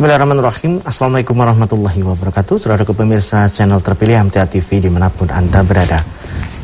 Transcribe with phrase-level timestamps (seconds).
[0.00, 6.00] Bismillahirrahmanirrahim Assalamualaikum warahmatullahi wabarakatuh Saudara pemirsa channel terpilih MTA TV di mana pun Anda berada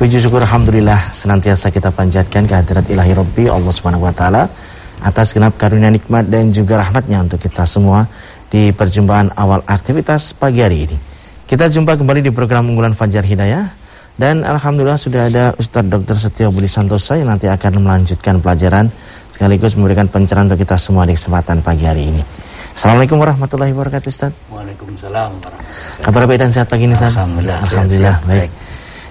[0.01, 4.49] Puji syukur Alhamdulillah senantiasa kita panjatkan kehadirat ilahi Rabbi Allah Subhanahu Wa Taala
[5.05, 8.09] atas genap karunia nikmat dan juga rahmatnya untuk kita semua
[8.49, 10.97] di perjumpaan awal aktivitas pagi hari ini.
[11.45, 13.69] Kita jumpa kembali di program unggulan Fajar Hidayah
[14.17, 16.17] dan Alhamdulillah sudah ada Ustadz Dr.
[16.17, 18.89] Setio Budi Santosa yang nanti akan melanjutkan pelajaran
[19.29, 22.46] sekaligus memberikan pencerahan untuk kita semua di kesempatan pagi hari ini.
[22.77, 24.37] Assalamualaikum warahmatullahi wabarakatuh Ustaz.
[24.53, 25.33] Waalaikumsalam
[26.05, 27.17] Kabar baik dan sehat pagi ini Ustaz?
[27.17, 27.65] Alhamdulillah.
[27.65, 28.53] Alhamdulillah, sehat, baik.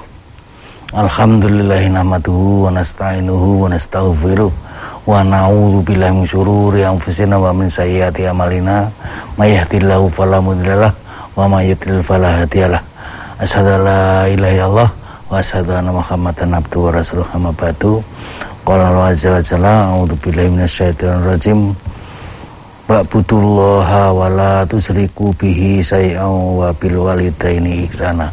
[0.94, 4.54] Alhamdulillahi nahmaduhu wa nasta'inuhu wa nastaghfiruh
[5.10, 8.86] wa na'udzu billahi min syururi anfusina wa min sayyiati a'malina
[9.34, 10.94] may yahdihillahu fala mudhillalah
[11.34, 12.78] wa may yudlil fala hadiyalah.
[13.42, 14.90] Asyhadu an la ilaha illallah
[15.34, 17.98] wa asyhadu anna Muhammadan abduhu wa rasuluhu amma ba'du.
[18.62, 21.74] Qala Allah azza wa jalla a'udzu billahi minasyaitonir rajim.
[22.92, 28.28] Wa'budullaha wa la tusriku bihi say'aw wa bil walidaini ihsana.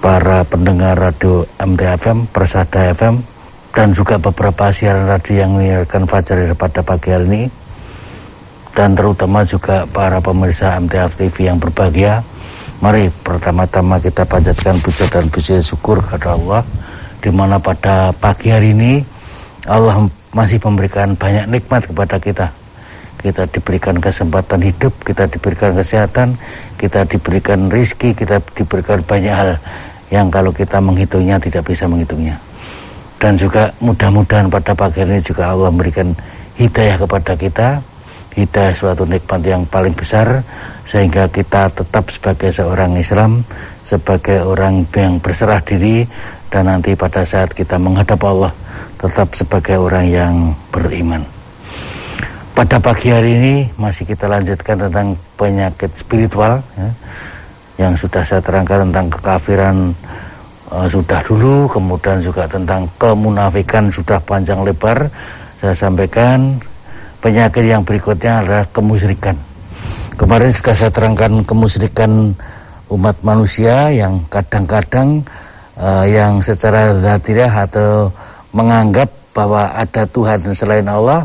[0.00, 3.20] Para pendengar radio MTFM, Persada FM,
[3.76, 7.42] dan juga beberapa siaran radio yang menyiarkan Fajar pada pagi hari ini,
[8.72, 12.24] dan terutama juga para pemirsa MTF TV yang berbahagia,
[12.80, 16.64] mari pertama-tama kita panjatkan puja dan puji syukur kepada Allah,
[17.20, 19.04] di mana pada pagi hari ini
[19.68, 20.00] Allah
[20.32, 22.61] masih memberikan banyak nikmat kepada kita
[23.22, 26.34] kita diberikan kesempatan hidup, kita diberikan kesehatan,
[26.74, 29.50] kita diberikan rizki, kita diberikan banyak hal
[30.10, 32.36] yang kalau kita menghitungnya tidak bisa menghitungnya.
[33.22, 36.10] Dan juga mudah-mudahan pada pagi ini juga Allah memberikan
[36.58, 37.78] hidayah kepada kita,
[38.34, 40.42] hidayah suatu nikmat yang paling besar,
[40.82, 43.46] sehingga kita tetap sebagai seorang Islam,
[43.86, 46.02] sebagai orang yang berserah diri,
[46.50, 48.50] dan nanti pada saat kita menghadap Allah,
[48.98, 50.34] tetap sebagai orang yang
[50.74, 51.41] beriman.
[52.52, 56.90] Pada pagi hari ini masih kita lanjutkan tentang penyakit spiritual ya,
[57.80, 59.96] yang sudah saya terangkan tentang kekafiran
[60.68, 65.08] uh, sudah dulu, kemudian juga tentang kemunafikan sudah panjang lebar.
[65.56, 66.60] Saya sampaikan
[67.24, 69.40] penyakit yang berikutnya adalah kemusyrikan.
[70.20, 72.36] Kemarin sudah saya terangkan kemusyrikan
[72.92, 75.24] umat manusia yang kadang-kadang
[75.80, 78.12] uh, yang secara zatilah atau
[78.52, 81.24] menganggap bahwa ada Tuhan selain Allah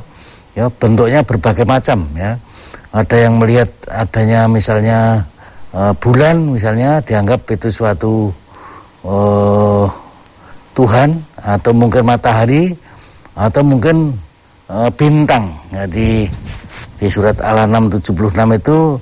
[0.57, 2.34] ya bentuknya berbagai macam ya.
[2.90, 5.22] Ada yang melihat adanya misalnya
[5.69, 8.34] uh, bulan misalnya dianggap itu suatu
[9.06, 9.85] uh,
[10.73, 11.13] Tuhan
[11.45, 12.73] atau mungkin matahari
[13.38, 14.18] atau mungkin
[14.66, 15.53] uh, bintang.
[15.69, 16.25] Ya, di
[16.97, 18.97] di surat Al-An'am 76 itu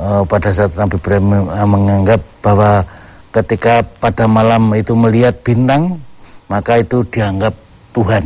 [0.00, 2.80] uh, pada saat Nabi Ibrahim menganggap bahwa
[3.28, 6.00] ketika pada malam itu melihat bintang
[6.48, 7.52] maka itu dianggap
[7.92, 8.24] Tuhan.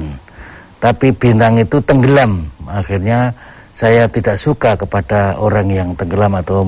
[0.78, 3.32] Tapi bintang itu tenggelam akhirnya
[3.72, 6.66] saya tidak suka kepada orang yang tenggelam atau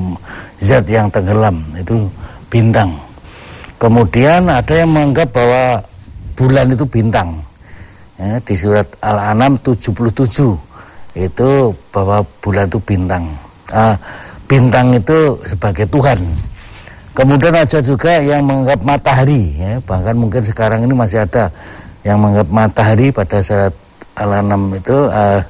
[0.62, 2.06] zat yang tenggelam itu
[2.46, 2.94] bintang.
[3.80, 5.80] Kemudian ada yang menganggap bahwa
[6.36, 7.40] bulan itu bintang.
[8.20, 9.96] Ya, di surat Al-An'am 77
[11.16, 11.50] itu
[11.88, 13.24] bahwa bulan itu bintang.
[13.72, 13.96] Ah,
[14.44, 16.20] bintang itu sebagai Tuhan.
[17.16, 21.50] Kemudian ada juga yang menganggap matahari ya, bahkan mungkin sekarang ini masih ada
[22.06, 23.74] yang menganggap matahari pada saat
[24.14, 25.40] Al-An'am itu uh,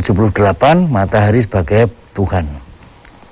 [0.00, 2.44] 78 matahari sebagai Tuhan.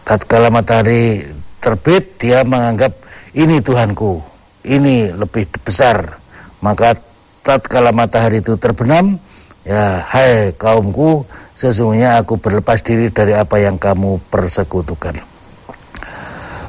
[0.05, 1.21] Tatkala matahari
[1.61, 2.93] terbit dia menganggap
[3.37, 4.21] ini Tuhanku,
[4.65, 6.21] ini lebih besar.
[6.65, 6.97] Maka
[7.45, 9.21] tatkala matahari itu terbenam,
[9.69, 15.21] ya hai kaumku, sesungguhnya aku berlepas diri dari apa yang kamu persekutukan.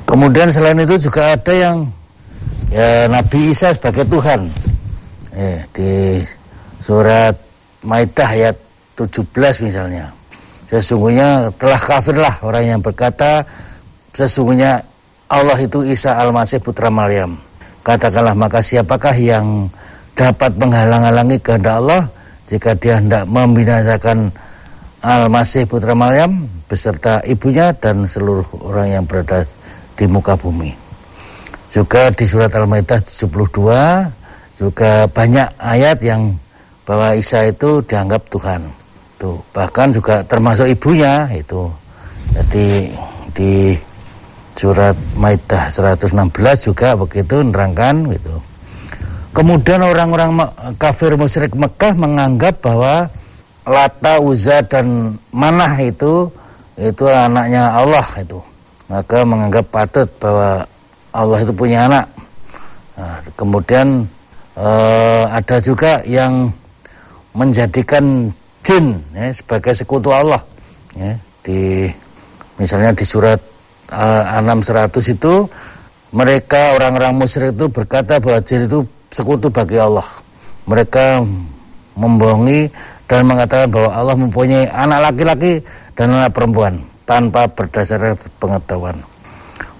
[0.04, 1.88] Kemudian selain itu juga ada yang
[2.68, 4.48] ya Nabi Isa sebagai Tuhan.
[5.36, 6.24] Eh, di
[6.80, 7.36] surat
[7.84, 8.65] Maidah ayat
[8.96, 10.10] 17 misalnya.
[10.66, 13.46] Sesungguhnya telah kafirlah orang yang berkata
[14.16, 14.82] sesungguhnya
[15.30, 17.38] Allah itu Isa Al-Masih putra Maryam.
[17.86, 19.70] Katakanlah maka siapakah yang
[20.18, 22.10] dapat menghalang-halangi kehendak Allah
[22.50, 24.34] jika dia hendak membinasakan
[25.06, 29.46] Al-Masih putra Maryam beserta ibunya dan seluruh orang yang berada
[29.94, 30.74] di muka bumi.
[31.70, 36.34] Juga di surat Al-Maidah 72 juga banyak ayat yang
[36.88, 38.85] bahwa Isa itu dianggap Tuhan
[39.16, 41.72] itu bahkan juga termasuk ibunya itu
[42.36, 42.92] jadi
[43.32, 43.80] di
[44.56, 46.32] surat Maidah 116
[46.64, 48.36] juga begitu nerangkan gitu.
[49.36, 50.40] Kemudian orang-orang
[50.80, 53.12] kafir musyrik Mekah menganggap bahwa
[53.68, 56.32] Lata, Uzza dan Manah itu
[56.80, 58.40] itu anaknya Allah itu.
[58.88, 60.64] Maka menganggap patut bahwa
[61.12, 62.06] Allah itu punya anak.
[62.96, 64.08] Nah, kemudian
[64.56, 66.48] eh, ada juga yang
[67.36, 68.32] menjadikan
[68.66, 70.42] jin ya, sebagai sekutu Allah.
[70.98, 71.14] Ya,
[71.46, 71.86] di
[72.58, 73.38] misalnya di surat
[73.94, 75.46] uh, Anam 100 itu
[76.16, 78.82] mereka orang-orang musyrik itu berkata bahwa jin itu
[79.14, 80.06] sekutu bagi Allah.
[80.66, 81.22] Mereka
[81.94, 82.74] membohongi
[83.06, 85.62] dan mengatakan bahwa Allah mempunyai anak laki-laki
[85.94, 88.98] dan anak perempuan tanpa berdasarkan pengetahuan.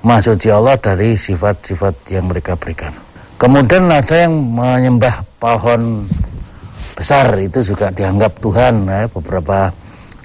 [0.06, 2.94] Maksudnya Allah dari sifat-sifat yang mereka berikan.
[3.42, 6.06] Kemudian ada yang menyembah pohon
[6.96, 9.70] besar itu juga dianggap Tuhan ya, beberapa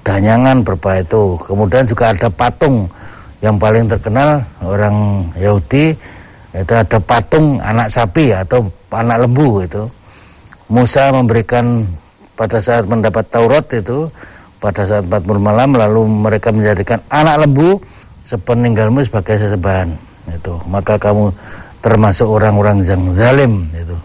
[0.06, 1.36] danyangan berbahaya itu.
[1.44, 2.88] Kemudian juga ada patung
[3.40, 5.96] yang paling terkenal orang Yahudi
[6.50, 9.84] itu ada patung anak sapi atau anak lembu itu.
[10.70, 11.82] Musa memberikan
[12.38, 14.08] pada saat mendapat Taurat itu
[14.60, 17.80] pada saat 40 malam lalu mereka menjadikan anak lembu
[18.24, 19.92] sepeninggalmu sebagai sesembahan
[20.32, 21.32] itu maka kamu
[21.80, 23.96] termasuk orang-orang yang zalim itu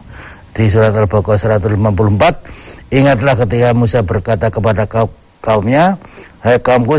[0.56, 5.12] di surat Al-Baqarah 154 ingatlah ketika Musa berkata kepada kaum
[5.44, 6.00] kaumnya,
[6.42, 6.98] Hai kaumku,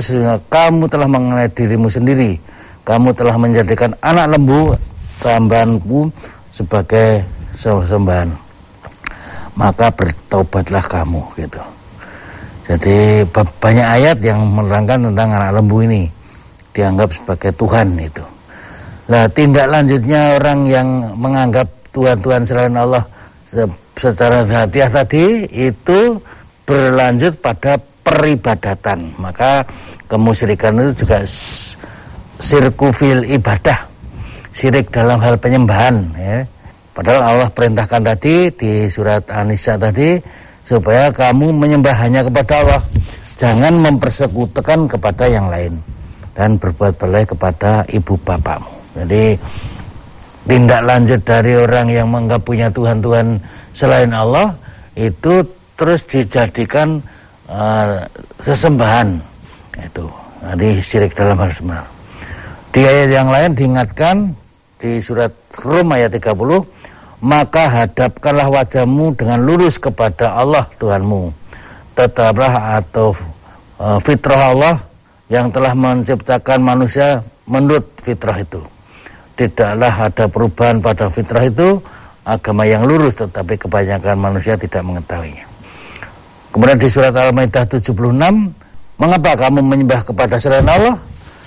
[0.50, 2.34] kamu telah mengenai dirimu sendiri.
[2.82, 4.74] Kamu telah menjadikan anak lembu
[5.22, 6.10] tambahanku
[6.50, 7.22] sebagai
[7.54, 8.30] sembahan.
[9.54, 11.62] Maka bertobatlah kamu gitu.
[12.66, 16.10] Jadi banyak ayat yang menerangkan tentang anak lembu ini
[16.74, 18.26] dianggap sebagai Tuhan itu.
[19.06, 23.06] Nah tindak lanjutnya orang yang menganggap Tuhan-Tuhan selain Allah
[23.94, 26.18] secara hatiah tadi itu
[26.66, 29.14] berlanjut pada peribadatan.
[29.22, 29.62] Maka
[30.10, 31.22] kemusyrikan itu juga
[32.42, 33.86] sirkufil ibadah.
[34.50, 36.42] Sirik dalam hal penyembahan ya.
[36.96, 40.16] Padahal Allah perintahkan tadi di surat An-Nisa tadi
[40.64, 42.82] supaya kamu menyembah hanya kepada Allah.
[43.36, 45.76] Jangan mempersekutukan kepada yang lain
[46.32, 48.72] dan berbuat baik kepada ibu bapakmu.
[48.96, 49.36] Jadi
[50.46, 53.42] tindak lanjut dari orang yang menganggap punya Tuhan-Tuhan
[53.74, 54.54] selain Allah
[54.94, 55.42] itu
[55.76, 57.02] terus dijadikan
[57.50, 58.00] uh,
[58.40, 59.18] sesembahan.
[59.82, 60.08] Itu
[60.56, 61.84] di syirik dalam hal semar.
[62.70, 64.32] Di ayat yang lain diingatkan
[64.78, 66.32] di surat Rum ayat 30
[67.24, 71.34] maka hadapkanlah wajahmu dengan lurus kepada Allah Tuhanmu.
[71.96, 73.16] Tetaplah atau
[73.80, 74.76] uh, fitrah Allah
[75.32, 78.75] yang telah menciptakan manusia menurut fitrah itu
[79.36, 81.78] tidaklah ada perubahan pada fitrah itu
[82.26, 85.46] agama yang lurus tetapi kebanyakan manusia tidak mengetahuinya
[86.56, 87.92] Kemudian di surat Al-Maidah 76,
[88.96, 90.96] mengapa kamu menyembah kepada selain Allah?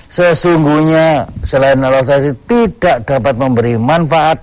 [0.06, 4.38] Sesungguhnya selain Allah tadi tidak dapat memberi manfaat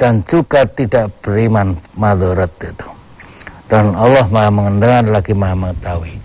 [0.00, 1.52] dan juga tidak beri
[2.00, 2.88] madharat itu.
[3.68, 6.16] Dan Allah maha mengendengar lagi maha mengetahui.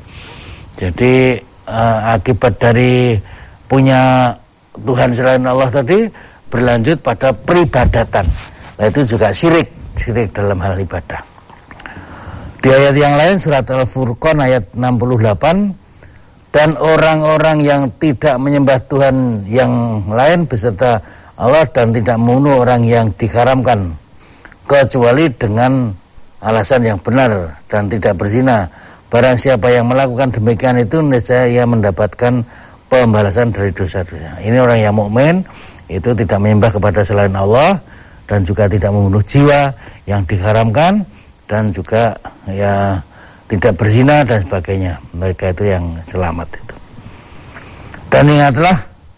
[0.79, 1.35] Jadi
[1.67, 3.19] uh, akibat dari
[3.67, 4.31] punya
[4.71, 6.07] Tuhan selain Allah tadi
[6.51, 8.27] berlanjut pada peribadatan.
[8.77, 11.23] Nah itu juga syirik, syirik dalam hal ibadah.
[12.61, 20.05] Di ayat yang lain surat Al-Furqan ayat 68 dan orang-orang yang tidak menyembah Tuhan yang
[20.11, 21.01] lain beserta
[21.39, 23.97] Allah dan tidak membunuh orang yang diharamkan
[24.69, 25.89] kecuali dengan
[26.43, 28.69] alasan yang benar dan tidak berzina.
[29.09, 32.45] Barang siapa yang melakukan demikian itu niscaya ia mendapatkan
[32.91, 34.43] pembalasan dari dosa-dosa.
[34.43, 35.41] Ini orang yang mukmin
[35.91, 37.75] itu tidak menyembah kepada selain Allah
[38.23, 39.75] dan juga tidak membunuh jiwa
[40.07, 41.03] yang diharamkan
[41.51, 42.15] dan juga
[42.47, 43.03] ya
[43.51, 45.03] tidak berzina dan sebagainya.
[45.11, 46.75] Mereka itu yang selamat itu.
[48.07, 48.75] Dan ingatlah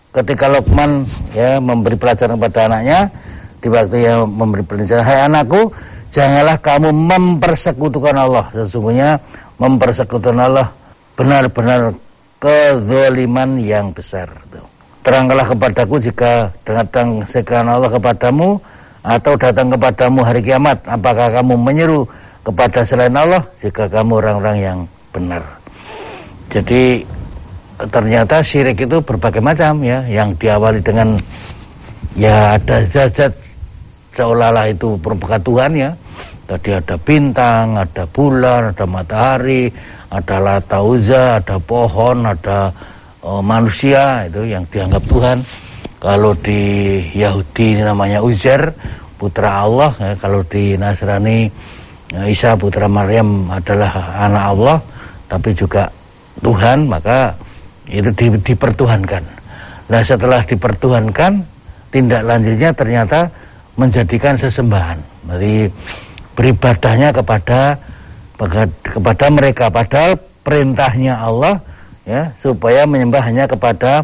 [0.10, 1.06] ketika Lokman
[1.38, 3.13] ya memberi pelajaran kepada anaknya
[3.62, 5.70] di waktu yang memberi pelajaran, "Hai anakku,
[6.10, 8.50] janganlah kamu mempersekutukan Allah.
[8.50, 9.22] Sesungguhnya
[9.62, 10.74] mempersekutukan Allah
[11.13, 11.94] benar-benar
[12.42, 14.34] kezaliman yang besar."
[15.04, 18.56] Terangkanlah kepadaku jika datang sekian Allah kepadamu
[19.04, 20.80] atau datang kepadamu hari kiamat.
[20.88, 22.08] Apakah kamu menyeru
[22.40, 24.80] kepada selain Allah jika kamu orang-orang yang
[25.12, 25.44] benar?
[26.48, 27.04] Jadi
[27.92, 31.20] ternyata syirik itu berbagai macam ya yang diawali dengan
[32.16, 33.36] ya ada zat-zat
[34.16, 35.92] seolah-olah itu merupakan Tuhan ya.
[36.48, 39.68] Tadi ada bintang ada bulan ada matahari
[40.08, 42.72] ada latauza ada pohon ada
[43.24, 45.39] uh, manusia itu yang dianggap Tuhan
[46.03, 48.75] kalau di Yahudi ini namanya Uzair,
[49.15, 49.88] putra Allah.
[50.03, 51.48] Ya, kalau di Nasrani,
[52.12, 54.77] ya, Isa putra Maryam adalah anak Allah,
[55.32, 55.88] tapi juga
[56.44, 57.39] Tuhan, maka
[57.88, 59.24] itu di, dipertuhankan.
[59.88, 61.39] Nah setelah dipertuhankan,
[61.88, 63.32] tindak lanjutnya ternyata
[63.80, 65.00] menjadikan sesembahan.
[65.32, 65.72] Jadi
[66.36, 67.80] beribadahnya kepada
[68.84, 71.63] kepada mereka padahal perintahnya Allah
[72.04, 74.04] ya supaya menyembah hanya kepada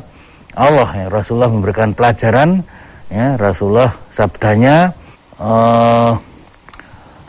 [0.55, 1.05] Allah ya.
[1.11, 2.63] Rasulullah memberikan pelajaran
[3.11, 4.91] ya Rasulullah sabdanya
[5.39, 6.15] uh,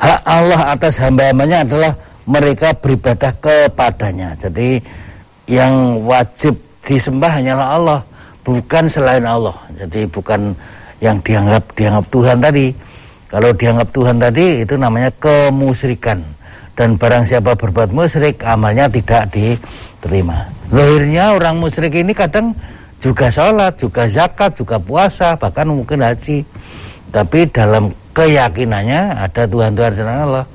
[0.01, 1.93] hak Allah atas hamba-hambanya adalah
[2.29, 4.81] mereka beribadah kepadanya jadi
[5.51, 8.01] yang wajib disembah hanyalah Allah
[8.47, 10.55] bukan selain Allah jadi bukan
[11.01, 12.67] yang dianggap dianggap Tuhan tadi
[13.31, 16.19] kalau dianggap Tuhan tadi itu namanya kemusyrikan
[16.75, 20.60] dan barang siapa berbuat musyrik amalnya tidak diterima.
[20.71, 22.55] Lahirnya orang musyrik ini kadang
[23.03, 26.47] juga sholat, juga zakat, juga puasa, bahkan mungkin haji.
[27.11, 30.47] Tapi dalam keyakinannya ada Tuhan-Tuhan selain Allah.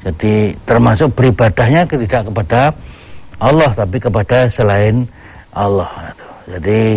[0.00, 2.72] Jadi termasuk beribadahnya tidak kepada
[3.36, 5.04] Allah, tapi kepada selain
[5.52, 5.90] Allah.
[6.48, 6.96] Jadi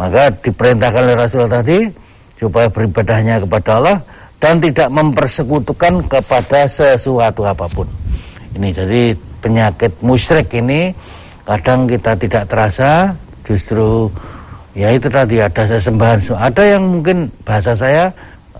[0.00, 1.90] maka diperintahkan oleh Rasul tadi
[2.38, 3.98] supaya beribadahnya kepada Allah
[4.38, 7.90] dan tidak mempersekutukan kepada sesuatu apa pun.
[8.54, 9.02] Ini jadi
[9.42, 10.94] penyakit musyrik ini
[11.48, 14.12] kadang kita tidak terasa justru
[14.76, 16.20] ya itu tadi ada sesembahan.
[16.36, 18.12] Ada yang mungkin bahasa saya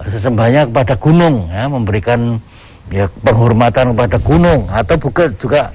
[0.08, 2.40] sesembahnya kepada gunung ya memberikan
[2.88, 5.68] ya penghormatan kepada gunung atau bukan juga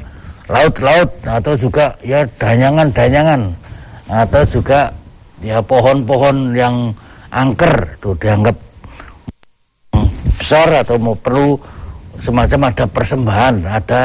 [0.49, 3.41] laut-laut atau juga ya danyangan-danyangan
[4.09, 4.89] atau juga
[5.45, 6.89] ya pohon-pohon yang
[7.29, 8.57] angker tuh dianggap
[10.33, 11.55] besar atau mau perlu
[12.19, 14.01] semacam ada persembahan, ada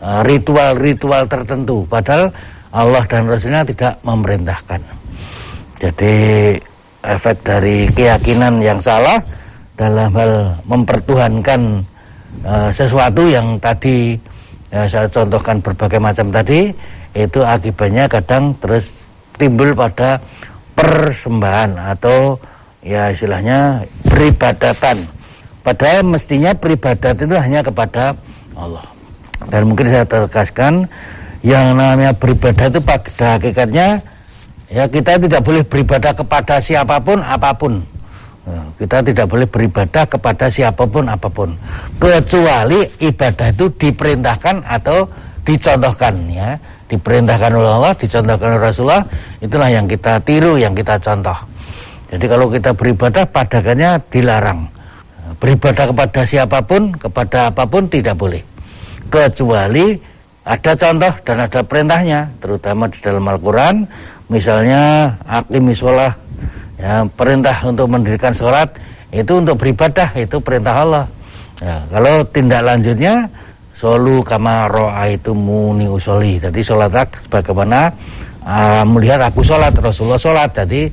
[0.00, 1.86] ritual-ritual uh, tertentu.
[1.88, 2.32] Padahal
[2.72, 4.80] Allah dan Rasulnya tidak memerintahkan.
[5.80, 6.16] Jadi
[7.04, 9.20] efek dari keyakinan yang salah
[9.76, 11.84] dalam hal mempertuhankan
[12.44, 14.16] uh, sesuatu yang tadi
[14.72, 16.72] ya, saya contohkan berbagai macam tadi
[17.16, 19.04] itu akibatnya kadang terus
[19.36, 20.20] timbul pada
[20.76, 22.40] persembahan atau
[22.84, 25.16] ya istilahnya peribadatan
[25.66, 28.14] Padahal mestinya peribadat itu hanya kepada
[28.54, 28.86] Allah.
[29.48, 30.88] Dan mungkin saya tegaskan
[31.44, 34.00] yang namanya beribadah itu pada hakikatnya
[34.72, 37.84] ya kita tidak boleh beribadah kepada siapa pun apa pun.
[38.46, 41.50] Ya, kita tidak boleh beribadah kepada siapa pun apa pun
[41.98, 45.02] kecuali ibadah itu diperintahkan atau
[45.42, 46.54] dicontohkan ya
[46.86, 49.02] diperintahkan oleh Allah dicontohkan oleh Rasulullah
[49.42, 51.34] itulah yang kita tiru yang kita contoh
[52.06, 54.70] jadi kalau kita beribadah padakannya dilarang
[55.36, 58.42] beribadah kepada siapa pun, kepada apa pun tidak boleh.
[59.06, 59.96] Kecuali
[60.46, 63.82] ada contoh dan ada perintahnya, terutama di dalam Al-Quran,
[64.30, 66.14] misalnya akimi sholah,
[66.78, 68.70] ya, perintah untuk mendirikan sholat,
[69.10, 71.06] itu untuk beribadah, itu perintah Allah.
[71.58, 73.26] Ya, kalau tindak lanjutnya,
[73.76, 74.70] solu kama
[75.10, 76.40] itu muni usoli.
[76.40, 77.92] Jadi sholat sebagaimana
[78.46, 80.52] uh, melihat aku sholat, Rasulullah sholat.
[80.56, 80.88] Jadi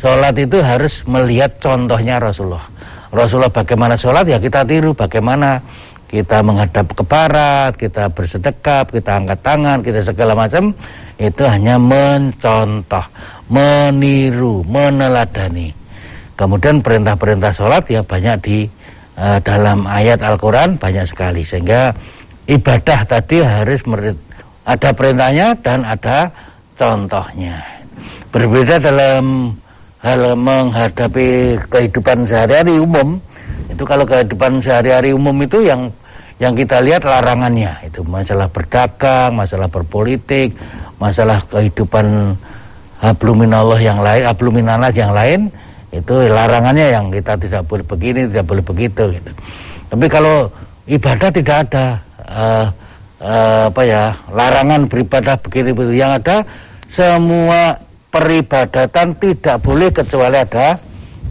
[0.00, 2.64] sholat itu harus melihat contohnya Rasulullah.
[3.12, 5.60] Rasulullah bagaimana sholat ya kita tiru bagaimana
[6.12, 10.76] kita menghadap ke barat, kita bersedekap, kita angkat tangan, kita segala macam
[11.16, 13.00] itu hanya mencontoh,
[13.48, 15.72] meniru, meneladani.
[16.36, 18.68] Kemudian perintah-perintah sholat ya banyak di
[19.16, 21.96] uh, dalam ayat Al-Quran banyak sekali sehingga
[22.44, 23.80] ibadah tadi harus
[24.68, 26.28] ada perintahnya dan ada
[26.76, 27.56] contohnya.
[28.28, 29.48] Berbeda dalam
[30.04, 33.16] hal menghadapi kehidupan sehari-hari umum
[33.72, 35.88] itu kalau kehidupan sehari-hari umum itu yang
[36.42, 40.50] yang kita lihat larangannya itu masalah berdagang, masalah berpolitik,
[40.98, 42.34] masalah kehidupan
[42.98, 45.46] habluminallah yang lain, habluminanas yang lain
[45.94, 49.30] itu larangannya yang kita tidak boleh begini, tidak boleh begitu gitu.
[49.86, 50.50] Tapi kalau
[50.90, 51.86] ibadah tidak ada
[52.26, 52.66] uh,
[53.22, 56.42] uh, apa ya larangan beribadah begitu begitu yang ada
[56.90, 57.78] semua
[58.10, 60.74] peribadatan tidak boleh kecuali ada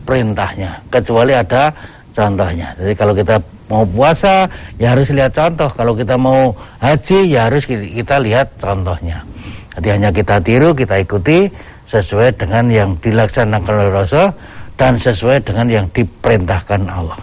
[0.08, 1.68] perintahnya, kecuali ada
[2.16, 2.72] contohnya.
[2.80, 3.36] Jadi kalau kita
[3.72, 6.52] mau puasa ya harus lihat contoh, kalau kita mau
[6.84, 9.24] haji ya harus kita lihat contohnya.
[9.72, 11.48] Jadi hanya kita tiru, kita ikuti
[11.88, 14.28] sesuai dengan yang dilaksanakan oleh Rasul
[14.76, 17.20] dan sesuai dengan yang diperintahkan Allah.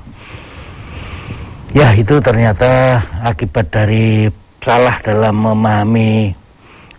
[1.77, 2.97] Ya itu ternyata
[3.29, 4.25] akibat dari
[4.59, 6.33] salah dalam memahami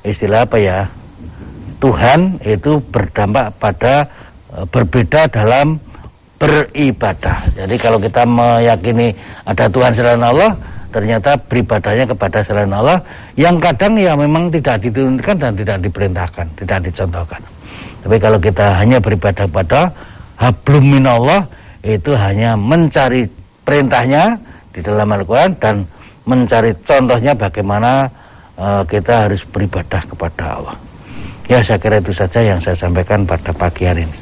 [0.06, 0.86] istilah apa ya
[1.82, 4.06] Tuhan itu berdampak pada
[4.53, 5.79] e, berbeda dalam
[6.39, 7.43] beribadah.
[7.51, 9.12] Jadi kalau kita meyakini
[9.43, 10.55] ada Tuhan selain Allah,
[10.89, 12.98] ternyata beribadahnya kepada selain Allah
[13.38, 17.41] yang kadang ya memang tidak diturunkan dan tidak diperintahkan, tidak dicontohkan.
[18.00, 19.91] Tapi kalau kita hanya beribadah pada
[20.39, 21.43] hablum minallah
[21.84, 23.27] itu hanya mencari
[23.67, 24.39] perintahnya
[24.72, 25.84] di dalam Al-Qur'an dan
[26.24, 28.08] mencari contohnya bagaimana
[28.55, 30.75] uh, kita harus beribadah kepada Allah.
[31.50, 34.17] Ya saya kira itu saja yang saya sampaikan pada pagi hari ini.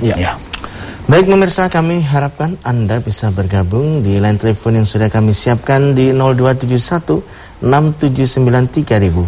[0.00, 0.16] Ya.
[0.16, 0.32] ya.
[1.10, 6.14] Baik pemirsa kami harapkan Anda bisa bergabung di line telepon yang sudah kami siapkan di
[6.14, 9.18] 0271 6793000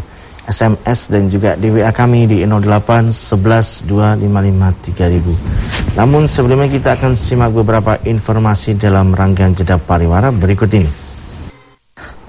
[0.46, 5.98] SMS dan juga di WA kami di 08 11 255 3000.
[5.98, 10.86] Namun sebelumnya kita akan simak beberapa informasi dalam rangkaian jeda pariwara berikut ini.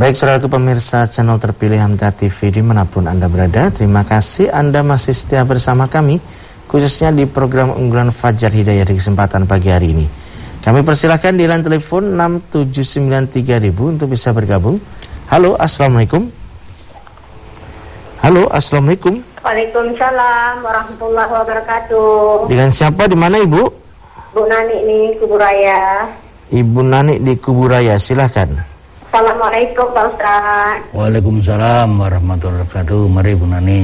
[0.02, 4.82] Baik saudara pemirsa channel terpilih Hamta TV di mana pun Anda berada, terima kasih Anda
[4.82, 6.18] masih setia bersama kami
[6.74, 10.10] khususnya di program unggulan Fajar Hidayah di kesempatan pagi hari ini.
[10.66, 12.18] Kami persilahkan di line telepon
[12.50, 14.82] 6793000 untuk bisa bergabung.
[15.30, 16.26] Halo, Assalamualaikum.
[18.26, 19.22] Halo, Assalamualaikum.
[19.44, 22.50] Waalaikumsalam warahmatullahi wabarakatuh.
[22.50, 23.62] Dengan siapa di mana Ibu?
[24.34, 26.10] Bu Nani di Kuburaya.
[26.50, 28.50] Ibu Nani di Kuburaya, silahkan.
[29.14, 30.80] Assalamualaikum Pak Ustaz.
[30.96, 33.02] Waalaikumsalam warahmatullahi wabarakatuh.
[33.14, 33.82] Mari Bu Nani.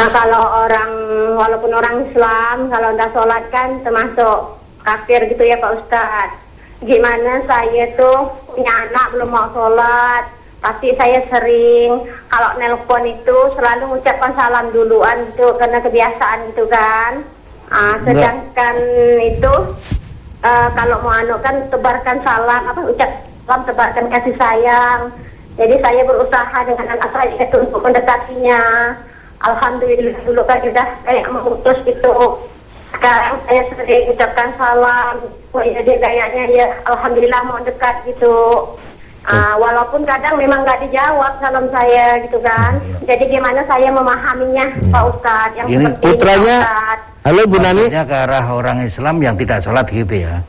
[0.00, 0.92] Nah kalau orang
[1.36, 6.40] walaupun orang Islam kalau udah sholat kan termasuk kafir gitu ya Pak Ustadz.
[6.80, 10.24] Gimana saya tuh punya anak belum mau sholat,
[10.64, 12.00] pasti saya sering
[12.32, 17.20] kalau nelpon itu selalu mengucapkan salam duluan gitu karena kebiasaan gitu kan.
[17.68, 18.76] Uh, sedangkan
[19.20, 19.52] itu
[20.40, 25.12] uh, kalau mau anu kan tebarkan salam apa ucap salam tebarkan kasih sayang.
[25.60, 28.96] Jadi saya berusaha dengan anak saya itu untuk mendekatinya
[29.40, 32.12] Alhamdulillah dulu kan sudah kayak memutus gitu
[33.00, 35.14] sekarang saya sering ucapkan salam.
[35.56, 38.36] Oh, ya dia kayaknya ya Alhamdulillah mau dekat gitu.
[39.20, 42.76] Uh, walaupun kadang memang nggak dijawab salam saya gitu kan.
[43.04, 43.14] Ya.
[43.16, 44.90] jadi gimana saya memahaminya ya.
[44.92, 45.56] Pak Ustadz?
[45.60, 47.84] Yang ini putranya ini, halo Bu Nani.
[47.88, 50.44] Ke arah orang Islam yang tidak sholat gitu ya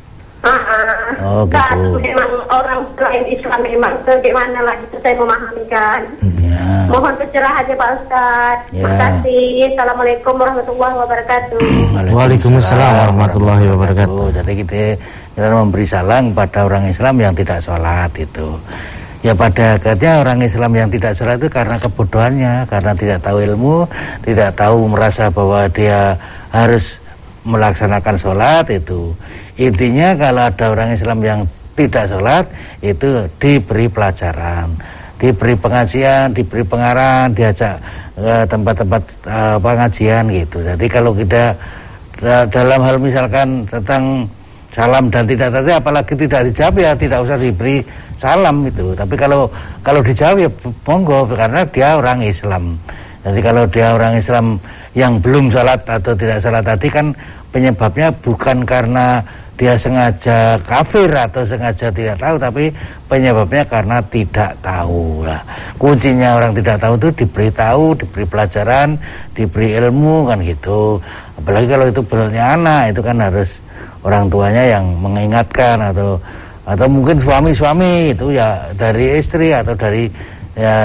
[1.22, 2.02] oh gitu.
[2.02, 6.02] Memang orang lain Islam memang bagaimana lah itu saya memahami kan.
[6.42, 6.90] Ya.
[6.90, 8.58] Mohon pencerahannya Pak Ustaz.
[8.74, 8.84] Ya.
[8.84, 9.46] Terima kasih.
[9.74, 11.60] Assalamualaikum warahmatullahi wabarakatuh.
[12.12, 14.28] Waalaikumsalam warahmatullahi wabarakatuh.
[14.42, 14.84] Jadi kita
[15.38, 18.58] kita memberi salam pada orang Islam yang tidak sholat itu.
[19.22, 23.86] Ya pada akhirnya orang Islam yang tidak sholat itu karena kebodohannya, karena tidak tahu ilmu,
[24.26, 26.18] tidak tahu merasa bahwa dia
[26.50, 27.01] harus
[27.48, 29.14] melaksanakan sholat itu.
[29.58, 31.40] Intinya kalau ada orang Islam yang
[31.78, 32.46] tidak sholat
[32.82, 34.74] itu diberi pelajaran
[35.22, 37.78] diberi pengajian diberi pengarahan diajak
[38.18, 40.66] ke tempat-tempat uh, pengajian gitu.
[40.66, 41.54] Jadi kalau kita
[42.50, 44.26] dalam hal misalkan tentang
[44.70, 47.86] salam dan tidak tadi apalagi tidak dijawab ya tidak usah diberi
[48.18, 48.98] salam itu.
[48.98, 49.46] Tapi kalau
[49.86, 50.50] kalau dijawab ya
[50.90, 52.82] monggo karena dia orang Islam
[53.22, 54.58] jadi kalau dia orang Islam
[54.98, 57.14] yang belum sholat atau tidak sholat tadi kan
[57.54, 59.22] penyebabnya bukan karena
[59.62, 62.74] dia sengaja kafir atau sengaja tidak tahu tapi
[63.06, 65.38] penyebabnya karena tidak tahu lah.
[65.78, 68.98] Kuncinya orang tidak tahu itu diberi tahu diberi pelajaran
[69.38, 70.98] diberi ilmu kan gitu.
[71.38, 73.62] Apalagi kalau itu benarnya anak itu kan harus
[74.02, 76.18] orang tuanya yang mengingatkan atau
[76.66, 80.10] atau mungkin suami-suami itu ya dari istri atau dari
[80.62, 80.78] ya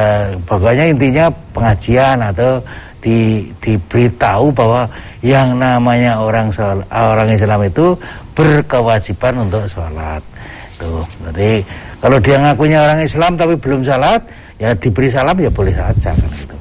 [0.49, 2.65] pokoknya intinya pengajian atau
[3.05, 4.89] di diberitahu bahwa
[5.21, 6.49] yang namanya orang
[6.91, 7.93] orang Islam itu
[8.33, 10.25] berkewajiban untuk sholat.
[10.81, 11.61] Tuh jadi
[12.01, 14.25] kalau dia ngakunya orang Islam tapi belum sholat
[14.57, 16.57] ya diberi salam ya boleh saja kan gitu.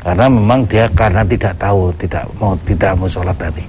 [0.00, 3.64] Karena memang dia karena tidak tahu tidak mau tidak mau sholat tadi.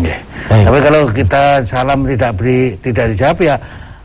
[0.00, 0.16] Yeah.
[0.48, 3.56] tapi kalau kita salam tidak beri tidak dijawab ya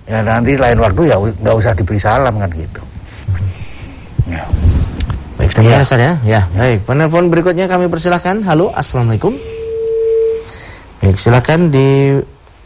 [0.03, 2.83] ya nanti lain waktu ya nggak usah diberi salam kan gitu
[4.27, 4.43] Ya.
[5.39, 5.77] Baik, terima ya.
[5.85, 6.13] kasih ya.
[6.25, 6.83] Ya, baik.
[6.83, 8.43] Penelpon berikutnya kami persilahkan.
[8.43, 9.31] Halo, assalamualaikum.
[10.99, 12.19] Baik, silakan di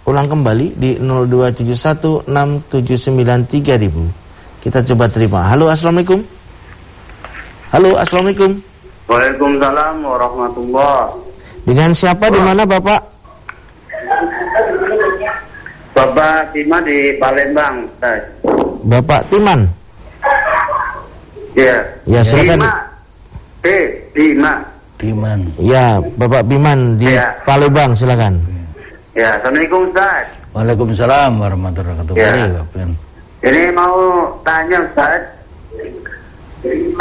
[0.08, 3.92] ulang kembali di 02716793000.
[4.62, 5.42] Kita coba terima.
[5.46, 6.24] Halo, assalamualaikum.
[7.76, 8.56] Halo, assalamualaikum.
[9.12, 11.12] Waalaikumsalam warahmatullah.
[11.68, 13.02] Dengan siapa di mana Bapak?
[15.92, 17.86] Bapak Timan di Palembang.
[18.88, 19.81] Bapak Timan.
[21.56, 21.76] Ya.
[22.08, 22.60] Ya, silakan.
[22.60, 22.74] Bima.
[23.62, 23.66] B.
[24.16, 24.54] Bima.
[25.02, 25.40] Biman.
[25.58, 27.34] Ya, Bapak Biman di ya.
[27.44, 28.38] Palembang, silakan.
[29.18, 30.26] Ya, Assalamualaikum Ustaz.
[30.56, 32.16] Waalaikumsalam warahmatullahi wabarakatuh.
[32.78, 32.88] Ya.
[33.42, 35.42] Jadi mau tanya Ustaz.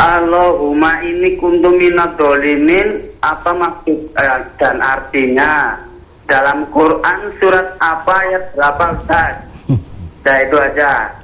[0.00, 1.76] Allahumma ini kuntum
[2.16, 5.76] dolimin apa maksud eh, dan artinya
[6.24, 9.34] dalam Quran surat apa ayat berapa Ustaz?
[10.20, 11.19] Nah itu aja.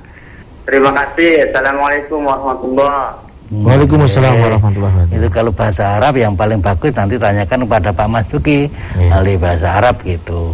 [0.67, 1.47] Terima kasih.
[1.47, 3.25] Assalamualaikum warahmatullahi wabarakatuh.
[3.47, 5.19] Waalaikumsalam warahmatullahi wabarakatuh.
[5.23, 8.67] Itu kalau bahasa Arab yang paling bagus nanti tanyakan kepada Pak Mas Duki
[8.99, 9.15] yeah.
[9.15, 10.51] ahli bahasa Arab gitu.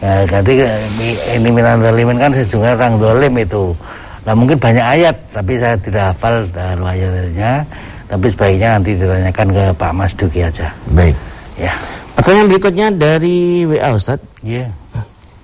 [0.00, 0.56] Ya, nanti
[1.36, 3.76] ini minan dolimin kan sesungguhnya orang dolim itu.
[4.24, 7.68] Nah mungkin banyak ayat tapi saya tidak hafal dalam ayatnya.
[8.08, 10.72] Tapi sebaiknya nanti ditanyakan ke Pak Mas Duki aja.
[10.96, 11.16] Baik.
[11.60, 11.76] Ya.
[12.16, 14.20] Pertanyaan berikutnya dari WA Ustaz.
[14.40, 14.72] Iya.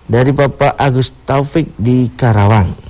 [0.09, 2.88] Dari Bapak Agus Taufik di Karawang.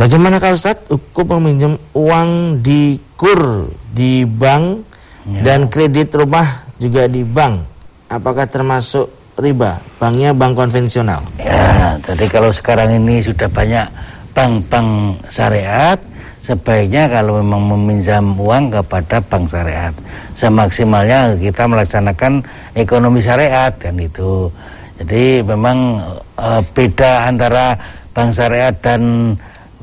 [0.00, 4.88] Bagaimana kalau Ustaz hukum meminjam uang di kur di bank
[5.28, 5.44] Ya.
[5.44, 7.60] dan kredit rumah juga di bank?
[8.08, 9.76] Apakah termasuk riba?
[10.00, 11.20] Banknya bank konvensional.
[11.36, 13.84] Ya, jadi kalau sekarang ini sudah banyak
[14.32, 16.00] bank-bank syariat,
[16.40, 19.92] sebaiknya kalau memang meminjam uang kepada bank syariat,
[20.32, 22.40] semaksimalnya kita melaksanakan
[22.72, 24.48] ekonomi syariat kan itu.
[25.04, 26.00] Jadi memang
[26.40, 27.76] eh, beda antara
[28.16, 29.36] bank syariat dan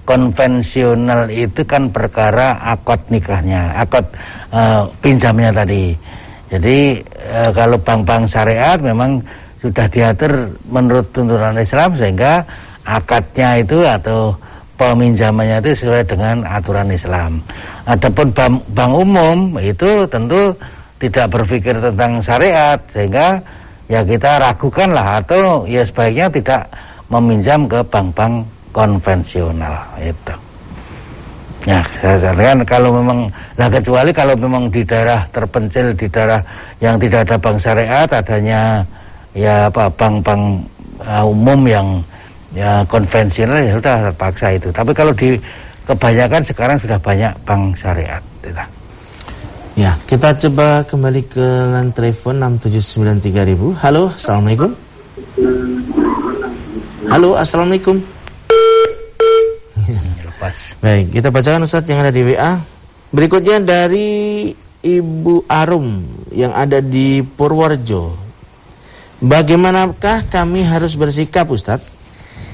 [0.08, 4.08] konvensional itu kan perkara akad nikahnya, akad
[4.56, 5.92] eh, pinjamnya tadi.
[6.48, 9.20] Jadi eh, kalau bank-bank syariat memang
[9.60, 12.48] sudah diatur menurut tuntunan Islam sehingga
[12.88, 14.32] akadnya itu atau
[14.80, 17.44] peminjamannya itu sesuai dengan aturan Islam.
[17.84, 20.56] Adapun bank, bank umum itu tentu
[21.04, 23.44] tidak berpikir tentang syariat sehingga
[23.92, 26.72] ya kita ragukan lah atau ya sebaiknya tidak
[27.12, 30.36] meminjam ke bank-bank konvensional itu.
[31.66, 36.40] Ya, saya sarankan kalau memang lah kecuali kalau memang di daerah terpencil di daerah
[36.80, 38.86] yang tidak ada bank syariat adanya
[39.34, 40.64] ya apa bank-bank
[41.04, 41.88] uh, umum yang
[42.56, 44.70] ya konvensional ya sudah terpaksa itu.
[44.70, 45.36] Tapi kalau di
[45.84, 48.22] kebanyakan sekarang sudah banyak bank syariat.
[48.46, 48.64] Gitu.
[49.78, 53.78] Ya, kita coba kembali ke line telepon 6793000.
[53.78, 54.72] Halo, Assalamualaikum.
[57.12, 58.17] Halo, Assalamualaikum.
[60.48, 60.80] Lepas.
[60.80, 62.56] Baik, kita bacakan Ustaz yang ada di WA.
[63.12, 64.48] Berikutnya dari
[64.80, 66.00] Ibu Arum
[66.32, 68.16] yang ada di Purworejo.
[69.20, 71.84] Bagaimanakah kami harus bersikap Ustaz?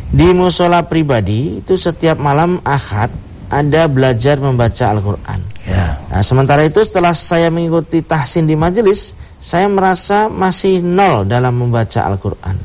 [0.09, 3.13] Di musola pribadi itu setiap malam Ahad
[3.53, 5.37] ada belajar membaca Al-Qur'an.
[5.69, 5.93] Ya.
[6.09, 12.09] Nah, sementara itu setelah saya mengikuti tahsin di majelis, saya merasa masih nol dalam membaca
[12.09, 12.57] Al-Qur'an.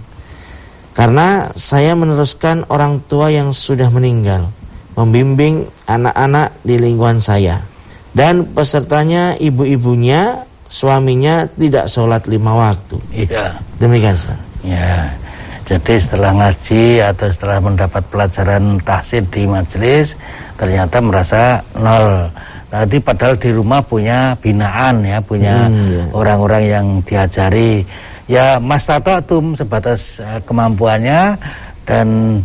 [0.97, 4.49] Karena saya meneruskan orang tua yang sudah meninggal,
[4.99, 7.63] membimbing anak-anak di lingkungan saya.
[8.11, 12.99] Dan pesertanya ibu-ibunya, suaminya tidak sholat lima waktu.
[13.15, 13.55] Iya.
[13.79, 14.35] Demikian Ustaz.
[14.67, 15.15] Ya.
[15.69, 20.17] Jadi setelah ngaji atau setelah mendapat pelajaran tahsin di majelis
[20.57, 22.33] ternyata merasa nol.
[22.73, 26.05] Tadi padahal di rumah punya binaan ya, punya Hmm, iya.
[26.17, 27.85] orang-orang yang diajari.
[28.29, 31.37] Ya Mas Tatum sebatas eh, kemampuannya
[31.85, 32.41] dan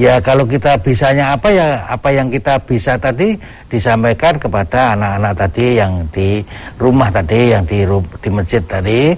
[0.00, 3.36] ya kalau kita bisanya apa ya apa yang kita bisa tadi
[3.68, 6.40] disampaikan kepada anak-anak tadi yang di
[6.80, 7.84] rumah tadi yang di
[8.20, 9.12] di masjid tadi.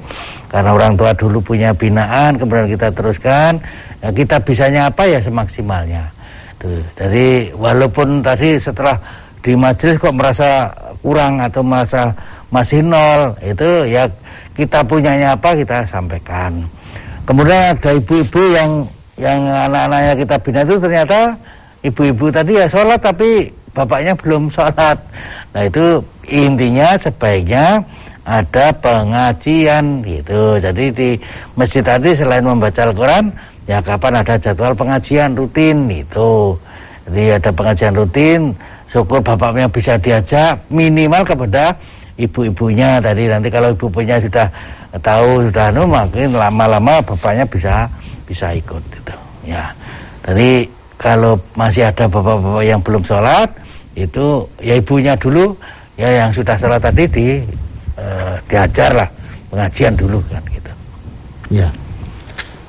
[0.51, 3.59] Karena orang tua dulu punya binaan kemudian kita teruskan.
[3.99, 6.15] Ya kita bisanya apa ya semaksimalnya?
[6.59, 8.95] Tuh jadi walaupun tadi setelah
[9.43, 10.71] di majelis kok merasa
[11.05, 12.15] kurang atau merasa
[12.49, 14.07] masih nol itu ya
[14.55, 16.63] kita punyanya apa kita sampaikan.
[17.27, 18.71] Kemudian ada ibu-ibu yang
[19.14, 21.20] yang anak-anaknya kita bina itu ternyata
[21.87, 24.98] ibu-ibu tadi ya sholat tapi bapaknya belum sholat.
[25.55, 27.83] Nah itu intinya sebaiknya
[28.24, 30.57] ada pengajian gitu.
[30.57, 31.11] Jadi di
[31.55, 33.31] masjid tadi selain membaca Al-Quran
[33.68, 36.57] ya kapan ada jadwal pengajian rutin gitu.
[37.05, 38.57] Jadi ada pengajian rutin
[38.88, 41.77] syukur bapaknya bisa diajak minimal kepada
[42.16, 43.29] ibu-ibunya tadi.
[43.29, 44.48] Nanti kalau ibu-ibunya sudah
[45.05, 47.87] tahu sudah anu makin lama-lama bapaknya bisa
[48.25, 49.71] bisa ikut gitu ya
[50.25, 50.65] jadi
[50.97, 53.53] kalau masih ada bapak-bapak yang belum sholat
[53.95, 55.55] itu ya ibunya dulu
[56.01, 57.29] ya yang sudah sholat tadi di
[58.01, 59.09] eh, diajar lah
[59.53, 60.73] pengajian dulu kan gitu
[61.53, 61.69] Ya.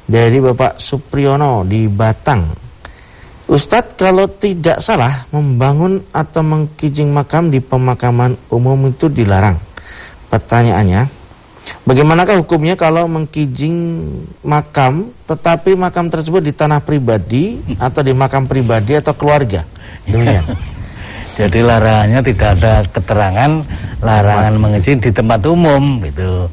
[0.08, 2.64] dari Bapak Supriyono di Batang.
[3.44, 9.60] Ustadz kalau tidak salah membangun atau mengkijing makam di pemakaman umum itu dilarang.
[10.32, 11.06] Pertanyaannya,
[11.84, 13.76] bagaimanakah hukumnya kalau mengkijing
[14.48, 19.62] makam tetapi makam tersebut di tanah pribadi atau di makam pribadi atau keluarga?
[20.08, 20.44] Demikian.
[21.38, 23.52] Jadi larangannya tidak ada keterangan
[24.06, 26.46] larangan mengizin di tempat umum gitu.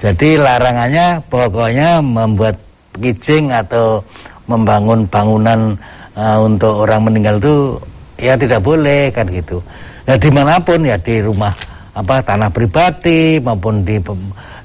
[0.00, 4.04] Jadi larangannya pokoknya membuat kijing atau
[4.50, 5.76] membangun bangunan
[6.18, 7.78] uh, untuk orang meninggal itu
[8.20, 9.62] ya tidak boleh kan gitu.
[10.04, 11.52] Nah di mana pun ya di rumah
[11.92, 14.00] apa tanah pribadi maupun di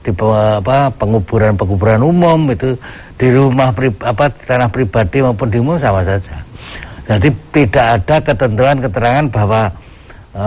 [0.03, 2.79] di apa penguburan penguburan umum itu
[3.19, 6.39] di rumah pri, apa tanah pribadi maupun di umum sama saja.
[7.07, 9.71] Jadi tidak ada ketentuan keterangan bahwa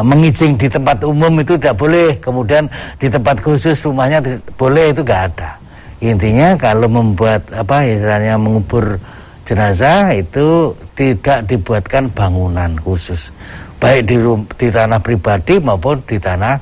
[0.05, 2.71] mengijing di tempat umum itu tidak boleh kemudian
[3.03, 4.23] di tempat khusus rumahnya
[4.55, 5.60] boleh itu nggak ada
[6.01, 8.97] intinya kalau membuat apa istilahnya mengubur
[9.45, 13.33] jenazah itu tidak dibuatkan bangunan khusus
[13.81, 14.17] baik di
[14.61, 16.55] di tanah pribadi maupun di tanah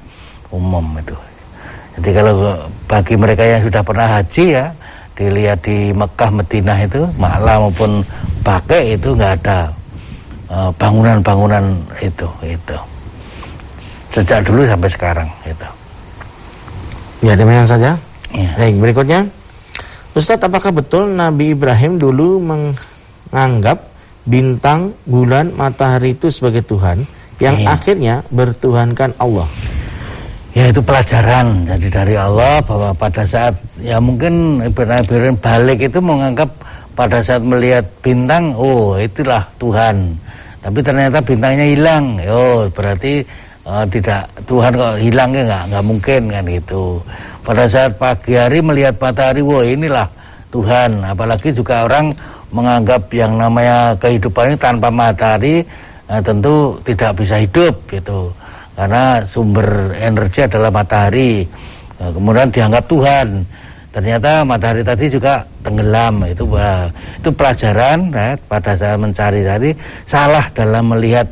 [0.55, 1.17] umum itu.
[1.99, 2.55] Jadi kalau
[2.87, 4.71] bagi mereka yang sudah pernah haji ya
[5.19, 8.07] dilihat di Mekah Madinah itu Ma'la maupun
[8.47, 9.67] pakai itu nggak ada
[10.47, 12.79] eh, bangunan-bangunan uh, itu itu
[14.15, 15.69] sejak dulu sampai sekarang itu.
[17.27, 17.99] Ya demikian saja.
[18.35, 18.51] Ya.
[18.61, 19.29] Baik berikutnya
[20.17, 23.87] Ustadz apakah betul Nabi Ibrahim dulu menganggap
[24.29, 27.07] bintang, bulan, matahari itu sebagai Tuhan
[27.39, 27.71] yang iya.
[27.71, 29.47] akhirnya bertuhankan Allah.
[30.59, 36.51] Ya itu pelajaran jadi dari Allah bahwa pada saat ya mungkin Ibrahim balik itu menganggap
[36.99, 40.19] pada saat melihat bintang oh itulah Tuhan.
[40.59, 42.19] Tapi ternyata bintangnya hilang.
[42.27, 43.23] Oh berarti
[43.69, 46.97] uh, tidak Tuhan kok hilangnya nggak nggak mungkin kan itu.
[47.45, 50.09] Pada saat pagi hari melihat matahari, wah inilah
[50.49, 51.05] Tuhan.
[51.05, 52.09] Apalagi juga orang
[52.53, 55.61] menganggap yang namanya kehidupan ini tanpa matahari
[56.09, 58.33] nah, tentu tidak bisa hidup gitu
[58.73, 61.45] karena sumber energi adalah matahari
[62.01, 63.45] nah, kemudian dianggap Tuhan
[63.93, 66.45] ternyata matahari tadi juga tenggelam itu
[67.21, 69.71] itu pelajaran ya, pada saat mencari tadi
[70.09, 71.29] salah dalam melihat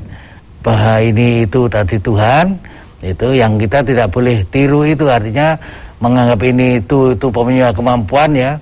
[0.65, 2.57] bahwa ini itu tadi Tuhan
[3.05, 5.05] itu yang kita tidak boleh tiru itu.
[5.07, 5.57] Artinya
[6.01, 8.57] menganggap ini itu itu punya kemampuan ya.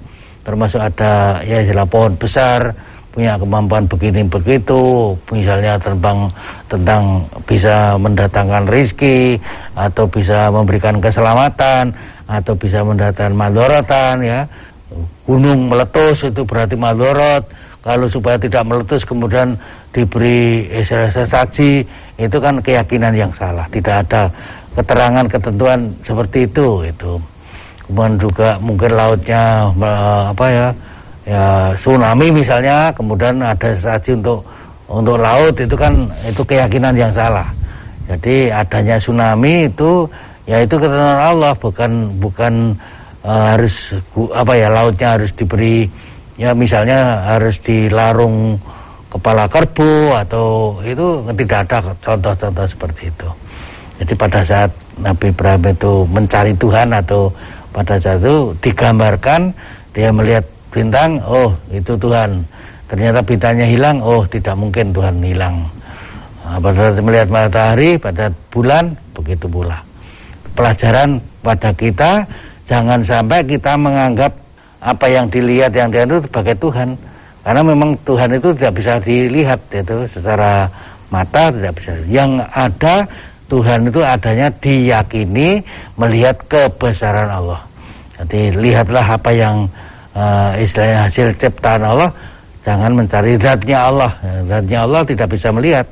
[0.45, 2.75] Termasuk ada ya istilah pohon besar
[3.15, 5.15] punya kemampuan begini begitu.
[5.31, 6.27] Misalnya tentang
[6.67, 9.39] tentang bisa mendatangkan rizki
[9.79, 11.95] atau bisa memberikan keselamatan
[12.27, 14.41] atau bisa mendatangkan madorotan ya.
[15.25, 17.49] Gunung meletus itu berarti madorot
[17.85, 19.53] kalau supaya tidak meletus kemudian
[19.93, 21.85] diberi sesaji
[22.17, 23.69] itu kan keyakinan yang salah.
[23.69, 24.33] Tidak ada
[24.73, 27.21] keterangan ketentuan seperti itu itu
[27.85, 29.69] kemudian juga mungkin lautnya
[30.33, 30.69] apa ya
[31.29, 31.45] ya
[31.77, 34.41] tsunami misalnya kemudian ada saji untuk
[34.89, 35.93] untuk laut itu kan
[36.25, 37.45] itu keyakinan yang salah.
[38.09, 40.09] Jadi adanya tsunami itu
[40.49, 42.73] ya itu ketentuan Allah bukan bukan
[43.25, 43.97] uh, harus
[44.33, 45.89] apa ya lautnya harus diberi
[46.35, 48.59] ya misalnya harus dilarung
[49.11, 53.29] kepala kerbau atau itu tidak ada contoh-contoh seperti itu.
[54.03, 57.31] Jadi pada saat Nabi Ibrahim itu mencari Tuhan atau
[57.71, 59.55] pada saat itu digambarkan
[59.95, 60.43] dia melihat
[60.75, 62.43] bintang oh itu Tuhan.
[62.91, 65.63] Ternyata bintangnya hilang oh tidak mungkin Tuhan hilang.
[66.45, 69.79] Nah, pada saat melihat matahari pada bulan begitu pula.
[70.59, 72.27] Pelajaran pada kita
[72.67, 74.44] jangan sampai kita menganggap
[74.85, 76.93] apa yang dilihat yang dia itu sebagai Tuhan
[77.41, 80.69] karena memang Tuhan itu tidak bisa dilihat itu secara
[81.09, 83.09] mata tidak bisa yang ada
[83.45, 85.61] Tuhan itu adanya diyakini
[86.01, 87.61] melihat kebesaran Allah.
[88.19, 89.69] Jadi lihatlah apa yang
[90.17, 92.09] uh, istilahnya hasil ciptaan Allah,
[92.65, 94.11] jangan mencari zatnya Allah.
[94.49, 95.85] Zatnya Allah tidak bisa melihat.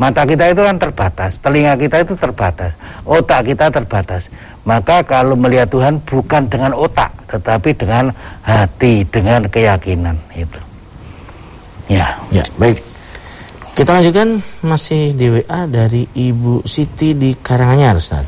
[0.00, 2.72] Mata kita itu kan terbatas, telinga kita itu terbatas,
[3.04, 4.32] otak kita terbatas.
[4.64, 8.10] Maka kalau melihat Tuhan bukan dengan otak, tetapi dengan
[8.42, 10.60] hati, dengan keyakinan itu.
[11.86, 12.18] Ya.
[12.34, 12.82] Ya, baik.
[13.74, 18.26] Kita lanjutkan masih di WA dari Ibu Siti di Karanganyar, Ustaz.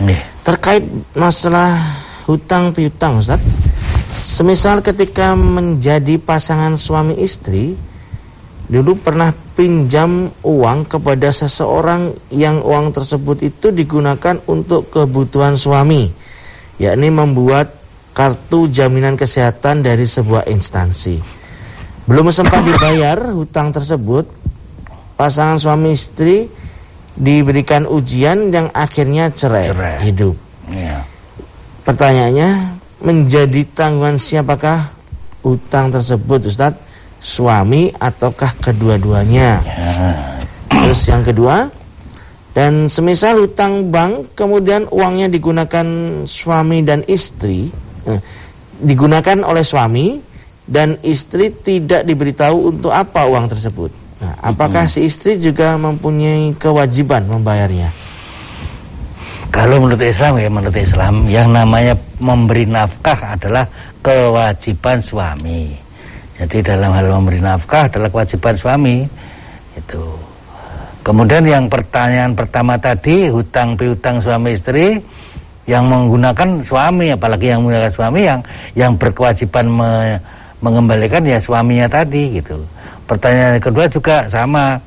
[0.00, 0.18] Nih.
[0.42, 0.82] Terkait
[1.14, 1.76] masalah
[2.24, 3.38] hutang piutang, Ustaz.
[4.12, 7.76] Semisal ketika menjadi pasangan suami istri,
[8.70, 16.08] dulu pernah pinjam uang kepada seseorang yang uang tersebut itu digunakan untuk kebutuhan suami,
[16.80, 17.81] yakni membuat
[18.12, 21.20] kartu jaminan kesehatan dari sebuah instansi.
[22.08, 24.28] Belum sempat dibayar hutang tersebut,
[25.16, 26.50] pasangan suami istri
[27.16, 29.96] diberikan ujian yang akhirnya cerai, cerai.
[30.08, 30.36] hidup.
[30.72, 31.04] Ya.
[31.82, 32.50] Pertanyaannya
[33.02, 34.92] menjadi tanggungan siapakah
[35.42, 36.90] utang tersebut Ustadz?
[37.22, 39.62] Suami ataukah kedua-duanya?
[39.62, 39.90] Ya.
[40.66, 41.70] Terus yang kedua,
[42.52, 45.86] dan semisal utang bank kemudian uangnya digunakan
[46.26, 47.70] suami dan istri,
[48.82, 50.18] digunakan oleh suami
[50.66, 53.90] dan istri tidak diberitahu untuk apa uang tersebut.
[54.22, 54.92] Nah, apakah hmm.
[54.92, 57.90] si istri juga mempunyai kewajiban membayarnya?
[59.52, 63.68] Kalau menurut Islam ya menurut Islam yang namanya memberi nafkah adalah
[64.00, 65.76] kewajiban suami.
[66.32, 69.04] Jadi dalam hal memberi nafkah adalah kewajiban suami.
[69.76, 70.02] Itu.
[71.02, 75.02] Kemudian yang pertanyaan pertama tadi hutang piutang suami istri
[75.66, 78.40] yang menggunakan suami apalagi yang menggunakan suami yang
[78.74, 80.18] yang berkewajiban me,
[80.58, 82.58] mengembalikan ya suaminya tadi gitu.
[83.06, 84.78] Pertanyaan kedua juga sama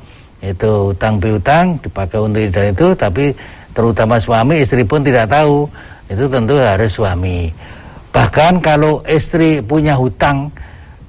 [0.44, 3.34] itu utang piutang dipakai untuk dan itu tapi
[3.74, 5.66] terutama suami istri pun tidak tahu
[6.06, 7.50] itu tentu harus suami
[8.14, 10.48] bahkan kalau istri punya hutang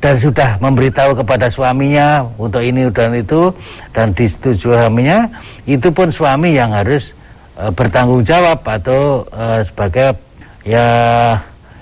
[0.00, 3.52] dan sudah memberitahu kepada suaminya untuk ini dan itu
[3.92, 5.28] dan disetujui suaminya
[5.68, 7.12] itu pun suami yang harus
[7.56, 10.14] e, bertanggung jawab atau e, sebagai
[10.62, 10.86] ya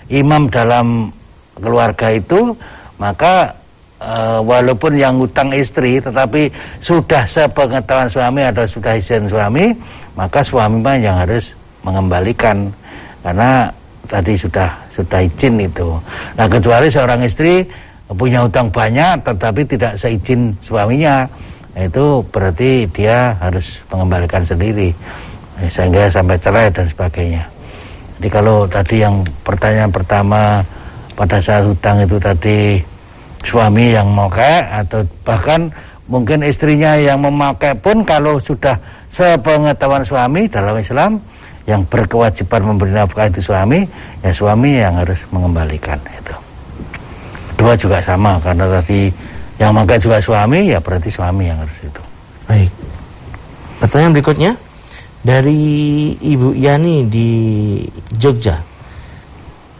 [0.08, 1.10] imam dalam
[1.58, 2.54] keluarga itu
[2.98, 3.50] maka
[4.04, 9.72] uh, walaupun yang utang istri tetapi sudah sepengetahuan suami atau sudah izin suami
[10.14, 12.70] maka suami yang harus mengembalikan.
[13.24, 13.66] Karena
[14.04, 15.96] tadi sudah sudah izin itu.
[16.36, 17.64] Nah kecuali seorang istri
[18.14, 21.24] punya utang banyak tetapi tidak seizin suaminya
[21.74, 24.94] itu berarti dia harus mengembalikan sendiri
[25.70, 27.44] sehingga sampai cerai dan sebagainya.
[28.18, 30.62] Jadi kalau tadi yang pertanyaan pertama
[31.14, 32.78] pada saat hutang itu tadi
[33.44, 35.70] suami yang memakai atau bahkan
[36.10, 38.76] mungkin istrinya yang memakai pun kalau sudah
[39.08, 41.20] sepengetahuan suami dalam Islam
[41.64, 43.88] yang berkewajiban memberi nafkah itu suami
[44.20, 46.34] ya suami yang harus mengembalikan itu.
[47.56, 49.08] Dua juga sama karena tadi
[49.56, 52.02] yang memakai juga suami ya berarti suami yang harus itu.
[52.44, 52.70] Baik.
[53.80, 54.52] Pertanyaan berikutnya
[55.24, 57.28] dari Ibu Yani di
[58.14, 58.60] Jogja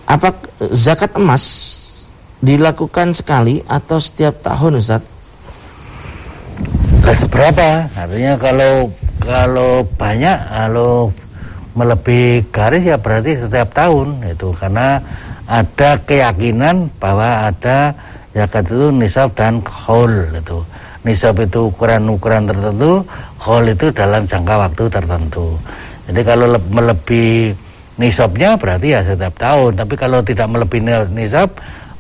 [0.09, 0.33] apa
[0.73, 1.45] zakat emas
[2.45, 5.01] dilakukan sekali atau setiap tahun Ustaz?
[7.05, 7.89] Nah, seberapa?
[7.97, 8.89] Artinya kalau
[9.25, 11.09] kalau banyak kalau
[11.75, 15.01] melebihi garis ya berarti setiap tahun itu karena
[15.49, 17.93] ada keyakinan bahwa ada
[18.33, 20.61] zakat itu nisab dan khol itu.
[21.05, 23.05] Nisab itu ukuran-ukuran tertentu,
[23.37, 25.53] khol itu dalam jangka waktu tertentu.
[26.09, 27.53] Jadi kalau melebihi
[28.01, 31.53] nisabnya berarti ya setiap tahun, tapi kalau tidak melebihi nisab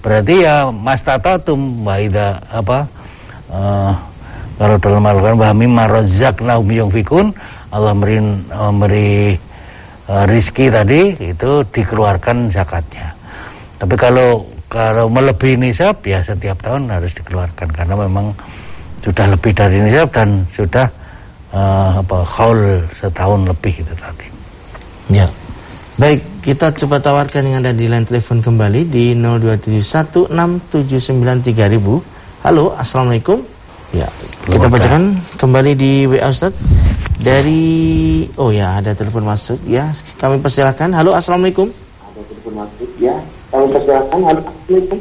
[0.05, 1.97] berarti ya mastatatum wa
[2.53, 2.79] apa
[3.49, 3.93] uh,
[4.61, 7.33] kalau dalam Al-Qur'an wa mimma razaqnahum yunfikun
[7.73, 8.21] Allah memberi
[8.53, 9.33] memberi
[10.12, 13.17] uh, rizki tadi itu dikeluarkan zakatnya.
[13.81, 18.37] Tapi kalau kalau melebihi nisab ya setiap tahun harus dikeluarkan karena memang
[19.05, 20.88] sudah lebih dari nisab dan sudah
[21.53, 24.29] uh, apa haul setahun lebih itu tadi.
[25.12, 25.29] Ya.
[25.95, 31.55] Baik, kita coba tawarkan yang ada di line telepon kembali di 02716793000.
[32.43, 33.38] Halo, Assalamualaikum.
[33.95, 34.11] Ya,
[34.51, 36.51] kita bacakan kembali di WA Ustaz.
[37.14, 39.87] Dari oh ya, ada telepon masuk ya.
[40.19, 40.90] Kami persilahkan.
[40.90, 41.71] Halo, Assalamualaikum.
[42.03, 43.14] Ada telepon masuk ya.
[43.55, 44.19] Kami persilahkan.
[44.19, 44.99] Halo, Assalamualaikum.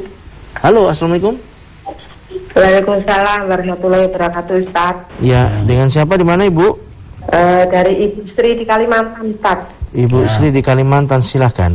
[0.62, 1.34] Halo, Assalamualaikum.
[2.54, 5.10] Waalaikumsalam warahmatullahi wabarakatuh Ustaz.
[5.18, 6.66] Ya, dengan siapa di mana Ibu?
[7.26, 9.74] Uh, dari Ibu Sri di Kalimantan Ustaz.
[9.90, 10.30] Ibu ya.
[10.30, 11.74] Sri di Kalimantan silahkan.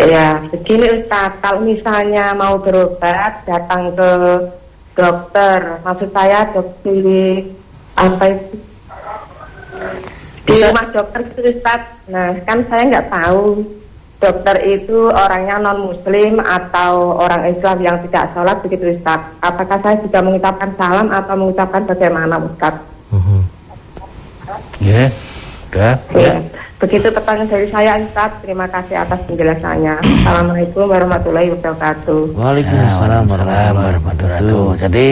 [0.00, 4.10] Ya, begini Ustaz, kalau misalnya mau berobat datang ke
[4.96, 7.04] dokter, maksud saya dokter
[8.00, 8.56] apa itu
[10.48, 11.84] di rumah dokter itu Ustaz.
[12.08, 13.60] Nah, kan saya nggak tahu
[14.22, 19.18] dokter itu orangnya non Muslim atau orang Islam yang tidak sholat begitu Ustaz.
[19.42, 22.78] Apakah saya juga mengucapkan salam atau mengucapkan bagaimana Ustaz?
[23.10, 23.42] Uh -huh.
[24.78, 25.10] Yeah.
[25.72, 26.36] Ya.
[26.76, 28.30] Begitu pertanyaan dari saya Ustaz.
[28.44, 30.02] Terima kasih atas penjelasannya.
[30.02, 32.36] Assalamualaikum warahmatullahi wabarakatuh.
[32.36, 34.64] Waalaikumsalam warahmatullahi wabarakatuh.
[34.76, 35.06] Jadi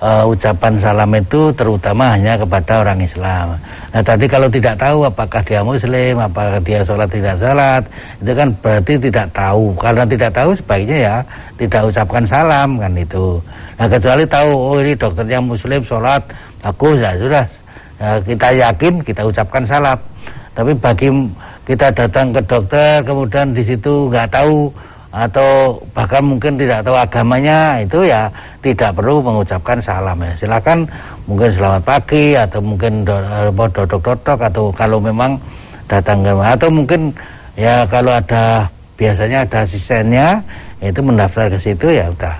[0.00, 3.56] uh, ucapan salam itu terutama hanya kepada orang Islam.
[3.92, 7.82] Nah tadi kalau tidak tahu apakah dia Muslim, apakah dia sholat tidak sholat,
[8.20, 9.72] itu kan berarti tidak tahu.
[9.76, 11.16] Karena tidak tahu sebaiknya ya
[11.56, 13.40] tidak ucapkan salam kan itu.
[13.76, 16.24] Nah kecuali tahu oh ini dokternya Muslim sholat
[16.66, 17.44] bagus ya sudah
[18.00, 19.98] ya, kita yakin kita ucapkan salam
[20.56, 21.12] tapi bagi
[21.68, 24.72] kita datang ke dokter kemudian di situ nggak tahu
[25.16, 28.28] atau bahkan mungkin tidak tahu agamanya itu ya
[28.60, 30.36] tidak perlu mengucapkan salam ya.
[30.36, 30.84] Silakan
[31.24, 35.40] mungkin selamat pagi atau mungkin dodok-dodok atau kalau memang
[35.88, 37.16] datang ke atau mungkin
[37.56, 38.68] ya kalau ada
[39.00, 40.44] biasanya ada asistennya
[40.84, 42.36] itu mendaftar ke situ ya udah.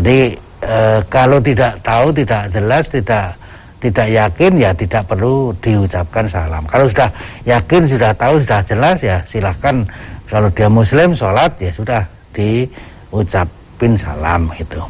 [0.00, 0.32] Jadi
[0.64, 0.76] e,
[1.12, 3.36] kalau tidak tahu tidak jelas tidak
[3.84, 6.64] tidak yakin ya tidak perlu diucapkan salam.
[6.64, 7.12] Kalau sudah
[7.44, 9.84] yakin, sudah tahu, sudah jelas ya silahkan
[10.24, 14.82] kalau dia muslim sholat ya sudah diucapin salam itu.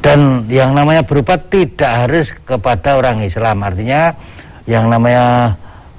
[0.00, 3.60] Dan yang namanya berupa tidak harus kepada orang Islam.
[3.62, 4.16] Artinya
[4.64, 5.52] yang namanya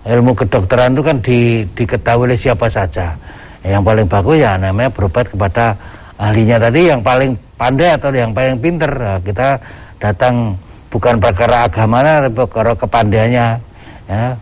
[0.09, 3.13] ilmu kedokteran itu kan di, diketahui oleh siapa saja.
[3.61, 5.77] Yang paling bagus ya namanya berobat kepada
[6.17, 8.89] ahlinya tadi yang paling pandai atau yang paling pinter.
[8.89, 9.59] Nah, kita
[9.99, 10.55] datang
[10.89, 13.47] bukan perkara agamanya tapi perkara kepandaiannya
[14.09, 14.33] ya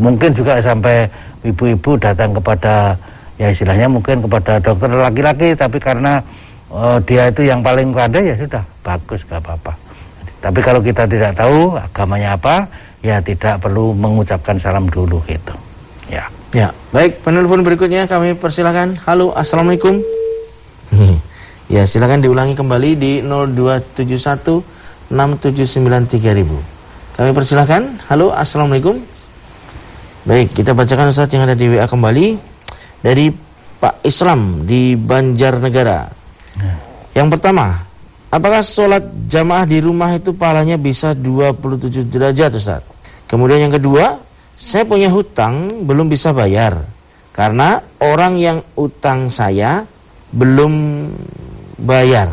[0.00, 1.06] mungkin juga sampai
[1.44, 2.96] ibu-ibu datang kepada
[3.38, 6.22] ya istilahnya mungkin kepada dokter laki-laki tapi karena
[6.70, 9.74] uh, dia itu yang paling pandai ya sudah bagus gak apa-apa
[10.44, 12.68] Tapi kalau kita tidak tahu agamanya apa,
[13.00, 15.56] ya tidak perlu mengucapkan salam dulu gitu.
[16.12, 16.28] Ya.
[16.52, 18.92] Ya, baik penelpon berikutnya kami persilakan.
[19.08, 20.04] Halo, assalamualaikum.
[21.74, 27.16] ya, silakan diulangi kembali di 0271 6793000.
[27.16, 28.04] Kami persilakan.
[28.12, 29.00] Halo, assalamualaikum.
[30.28, 32.53] Baik, kita bacakan Ustaz yang ada di WA kembali
[33.04, 33.28] dari
[33.84, 36.08] Pak Islam di Banjarnegara.
[36.56, 36.74] Ya.
[37.20, 37.76] Yang pertama,
[38.32, 42.80] apakah sholat jamaah di rumah itu pahalanya bisa 27 derajat Ustaz?
[43.28, 44.16] Kemudian yang kedua,
[44.56, 46.80] saya punya hutang belum bisa bayar
[47.36, 49.84] karena orang yang utang saya
[50.32, 51.04] belum
[51.84, 52.32] bayar.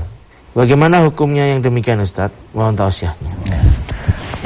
[0.55, 2.55] Bagaimana hukumnya yang demikian Ustadz?
[2.55, 3.31] Mohon tausiahnya.
[3.47, 3.59] Ya.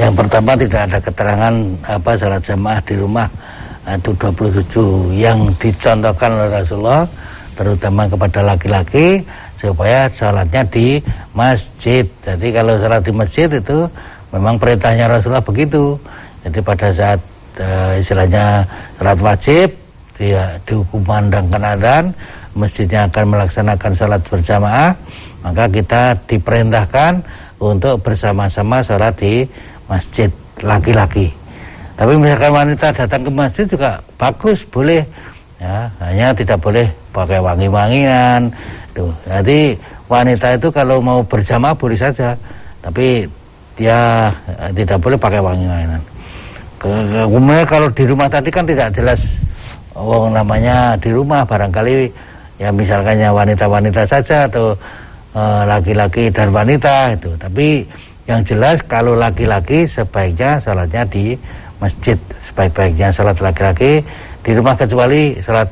[0.06, 1.54] Yang pertama tidak ada keterangan
[1.88, 3.26] apa salat jamaah di rumah
[3.86, 7.06] itu 27 yang dicontohkan oleh Rasulullah
[7.56, 9.22] terutama kepada laki-laki
[9.56, 11.00] supaya sholatnya di
[11.32, 12.04] masjid.
[12.20, 13.86] Jadi kalau sholat di masjid itu
[14.34, 15.96] memang perintahnya Rasulullah begitu.
[16.44, 17.22] Jadi pada saat
[17.60, 18.64] uh, istilahnya
[18.98, 19.68] salat wajib
[20.16, 22.04] dia dikumandangkan adzan
[22.56, 24.96] masjidnya akan melaksanakan salat berjamaah
[25.44, 27.20] maka kita diperintahkan
[27.60, 29.44] untuk bersama-sama salat di
[29.92, 30.32] masjid
[30.64, 31.28] laki-laki
[31.96, 35.00] tapi misalkan wanita datang ke masjid juga bagus boleh.
[35.56, 36.84] Ya hanya tidak boleh
[37.16, 38.52] pakai wangi-wangian.
[38.92, 39.72] Tuh jadi
[40.04, 42.36] wanita itu kalau mau berjamaah boleh saja
[42.84, 43.24] tapi
[43.80, 44.28] dia
[44.60, 46.04] eh, tidak boleh pakai wangi-wangian.
[46.76, 49.40] Kemudian kalau di rumah tadi kan tidak jelas
[49.96, 51.48] oh namanya di rumah.
[51.48, 52.12] Barangkali
[52.60, 54.76] ya misalkannya wanita-wanita saja atau
[55.32, 57.32] eh, laki-laki dan wanita itu.
[57.40, 57.88] Tapi
[58.28, 61.32] yang jelas kalau laki-laki sebaiknya salatnya di
[61.78, 64.00] masjid, sebaik-baiknya salat laki-laki
[64.40, 65.68] di rumah kecuali salat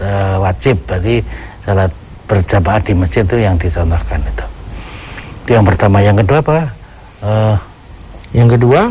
[0.00, 1.20] e, wajib berarti
[1.60, 1.92] salat
[2.24, 4.46] berjamaah di masjid itu yang dicontohkan itu.
[5.44, 6.58] Itu yang pertama, yang kedua apa?
[7.20, 7.30] E,
[8.32, 8.88] yang kedua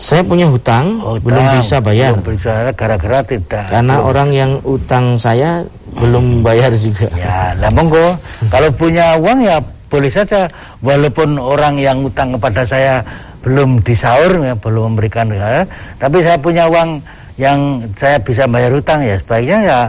[0.00, 2.16] saya punya hutang, hutang belum bisa bayar.
[2.16, 3.68] Belum bisa gara-gara tidak.
[3.68, 4.08] Karena belum.
[4.08, 5.60] orang yang utang saya
[5.92, 7.04] belum bayar juga.
[7.12, 8.16] Ya, lah monggo.
[8.52, 10.48] Kalau punya uang ya boleh saja
[10.80, 13.04] walaupun orang yang utang kepada saya
[13.40, 15.64] belum disaur ya, belum memberikan ya,
[15.96, 17.00] tapi saya punya uang
[17.40, 19.16] yang saya bisa bayar hutang ya.
[19.16, 19.80] Sebaiknya ya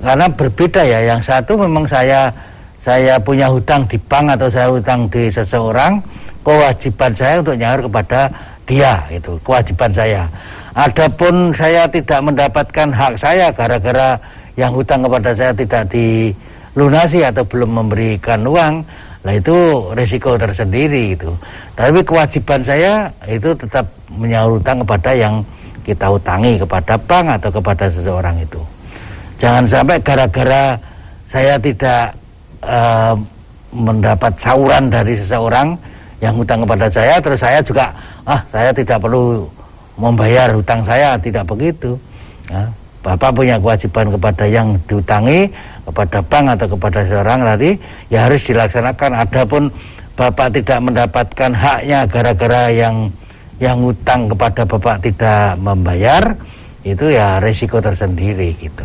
[0.00, 1.02] karena berbeda ya.
[1.02, 2.30] Yang satu memang saya
[2.76, 5.98] saya punya hutang di bank atau saya hutang di seseorang
[6.46, 8.30] kewajiban saya untuk nyaur kepada
[8.68, 10.22] dia itu kewajiban saya.
[10.76, 14.20] Adapun saya tidak mendapatkan hak saya gara-gara
[14.54, 18.84] yang hutang kepada saya tidak dilunasi atau belum memberikan uang,
[19.26, 19.58] lah itu
[19.98, 21.34] resiko tersendiri itu.
[21.74, 25.42] Tapi kewajiban saya itu tetap menyaur hutang kepada yang
[25.82, 28.62] kita hutangi kepada bank atau kepada seseorang itu.
[29.42, 30.78] Jangan sampai gara-gara
[31.26, 32.14] saya tidak
[32.62, 33.18] uh,
[33.74, 35.74] mendapat sauran dari seseorang
[36.22, 37.90] yang hutang kepada saya terus saya juga
[38.24, 39.44] ah saya tidak perlu
[40.00, 41.98] membayar hutang saya tidak begitu
[42.48, 42.64] ya,
[43.06, 45.46] Bapak punya kewajiban kepada yang diutangi
[45.86, 47.78] kepada bank atau kepada seorang tadi
[48.10, 49.14] ya harus dilaksanakan.
[49.14, 49.70] Adapun
[50.18, 53.06] Bapak tidak mendapatkan haknya gara-gara yang
[53.62, 56.34] yang hutang kepada Bapak tidak membayar
[56.82, 58.82] itu ya resiko tersendiri gitu.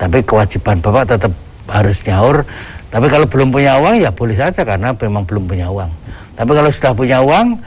[0.00, 1.36] Tapi kewajiban Bapak tetap
[1.68, 2.48] harus nyaur.
[2.88, 5.92] Tapi kalau belum punya uang ya boleh saja karena memang belum punya uang.
[6.32, 7.60] Tapi kalau sudah punya uang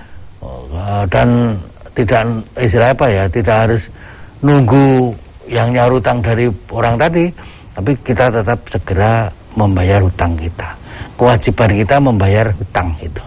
[0.73, 1.53] eh, dan
[1.93, 2.25] tidak
[2.57, 3.93] istilah apa ya, tidak harus
[4.41, 5.13] nunggu
[5.47, 7.27] yang nyaur utang dari orang tadi,
[7.73, 10.77] tapi kita tetap segera membayar hutang kita.
[11.17, 13.23] Kewajiban kita membayar hutang itu.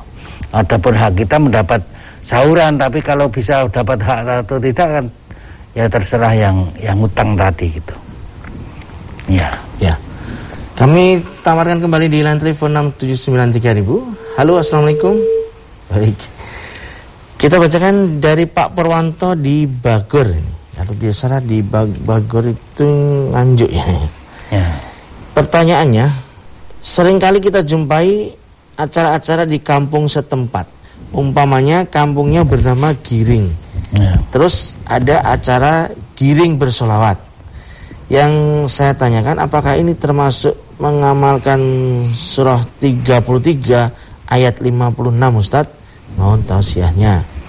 [0.51, 1.83] Adapun hak kita mendapat
[2.23, 5.05] sauran, tapi kalau bisa dapat hak atau tidak kan
[5.75, 7.97] ya terserah yang yang hutang tadi itu.
[9.31, 9.51] Ya.
[9.79, 9.95] Ya.
[10.75, 15.18] Kami tawarkan kembali di line telepon 6793000 Halo, Assalamualaikum.
[15.93, 16.16] Baik.
[17.37, 20.60] Kita bacakan dari Pak Purwanto di Bagor.
[20.81, 22.89] Kalau biasa di Bag Bagor itu
[23.37, 23.85] nganjuk ya.
[24.49, 24.64] ya.
[25.37, 26.09] Pertanyaannya,
[26.81, 28.33] sering kali kita jumpai
[28.81, 30.64] acara-acara di kampung setempat.
[31.12, 33.45] Umpamanya kampungnya bernama Giring.
[33.93, 34.16] Ya.
[34.33, 37.20] Terus ada acara Giring bersolawat.
[38.09, 38.33] Yang
[38.72, 41.61] saya tanyakan apakah ini termasuk mengamalkan
[42.16, 44.72] surah 33 ayat 56
[45.37, 45.68] Ustaz.
[46.16, 47.39] Mohon tausiahnya.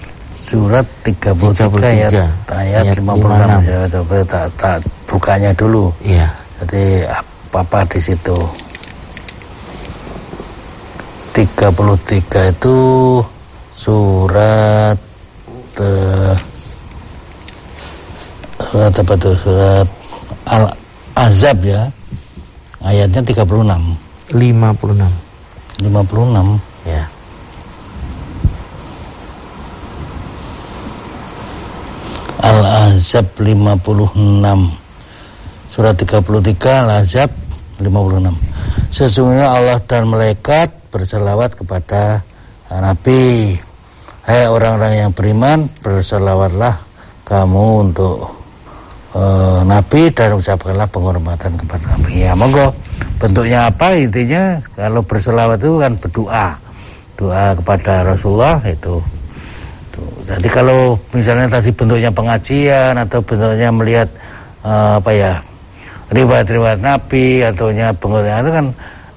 [0.42, 2.10] Surat 33, 33 ayat,
[2.50, 4.76] ayat, ayat 56 ya coba tak, tak
[5.06, 5.94] bukanya dulu.
[6.02, 6.26] Iya.
[6.58, 8.34] Jadi apa-apa di situ.
[11.30, 12.76] 33 itu
[13.70, 14.98] surat
[15.78, 16.34] uh,
[18.66, 19.34] surat apa tuh?
[19.38, 19.86] Surat
[20.50, 21.86] Al-Azab ya.
[22.82, 23.46] Ayatnya 36.
[23.46, 24.34] 56.
[25.86, 27.06] 56 Ya.
[32.92, 34.12] Al-Ahzab 56
[35.72, 37.32] Surat 33 Al-Ahzab
[37.80, 42.20] 56 Sesungguhnya Allah dan malaikat berselawat kepada
[42.68, 43.56] Nabi.
[44.28, 46.84] Hai orang-orang yang beriman berselawatlah
[47.24, 48.28] kamu untuk
[49.16, 52.28] uh, Nabi dan ucapkanlah penghormatan kepada Nabi.
[52.28, 52.76] Ya monggo.
[53.16, 54.60] Bentuknya apa intinya?
[54.76, 56.48] Kalau berselawat itu kan berdoa.
[57.16, 59.00] Doa kepada Rasulullah itu
[60.22, 64.08] jadi kalau misalnya tadi bentuknya pengajian atau bentuknya melihat
[64.62, 65.32] uh, apa ya
[66.12, 68.66] riwayat-riwayat Nabi atau pengorbanan itu kan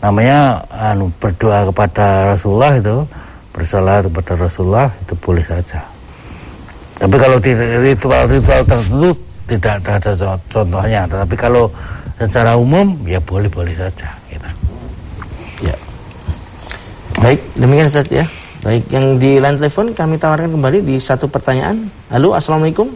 [0.02, 3.06] namanya anu berdoa kepada Rasulullah itu
[3.56, 5.80] bersalah kepada Rasulullah itu boleh saja.
[6.96, 7.38] Tapi kalau
[7.84, 9.12] ritual-ritual tertentu
[9.48, 11.04] tidak ada contohnya.
[11.08, 11.68] Tapi kalau
[12.20, 14.08] secara umum ya boleh-boleh saja.
[14.32, 14.50] Gitu.
[15.64, 15.76] Ya.
[17.20, 18.24] Baik, demikian saja.
[18.66, 21.86] Baik, yang di line telepon kami tawarkan kembali di satu pertanyaan.
[22.10, 22.90] Halo, assalamualaikum.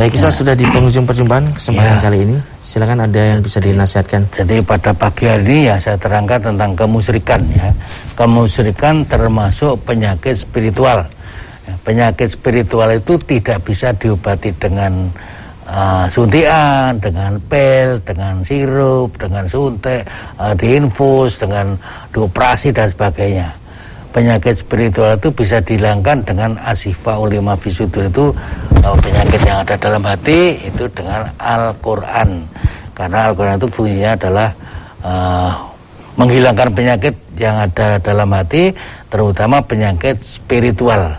[0.00, 0.32] Baik, kita ya.
[0.32, 2.00] sudah di penghujung perjumpaan kesempatan ya.
[2.00, 2.40] kali ini.
[2.56, 4.32] Silakan ada yang bisa dinasihatkan.
[4.32, 7.68] Jadi pada pagi hari ini ya saya terangkan tentang kemusyrikan ya.
[8.16, 11.04] Kemusyrikan termasuk penyakit spiritual.
[11.68, 15.04] Ya, penyakit spiritual itu tidak bisa diobati dengan
[15.68, 20.00] uh, suntian, dengan pil, dengan sirup, dengan suntik,
[20.40, 21.76] uh, diinfus, dengan
[22.16, 23.65] dioperasi dan sebagainya
[24.16, 28.32] penyakit spiritual itu bisa dihilangkan dengan asifa ulima fisudur itu
[28.80, 32.48] uh, penyakit yang ada dalam hati itu dengan Al-Quran.
[32.96, 34.48] Karena Al-Quran itu fungsinya adalah
[35.04, 35.52] uh,
[36.16, 38.72] menghilangkan penyakit yang ada dalam hati
[39.12, 41.12] terutama penyakit spiritual.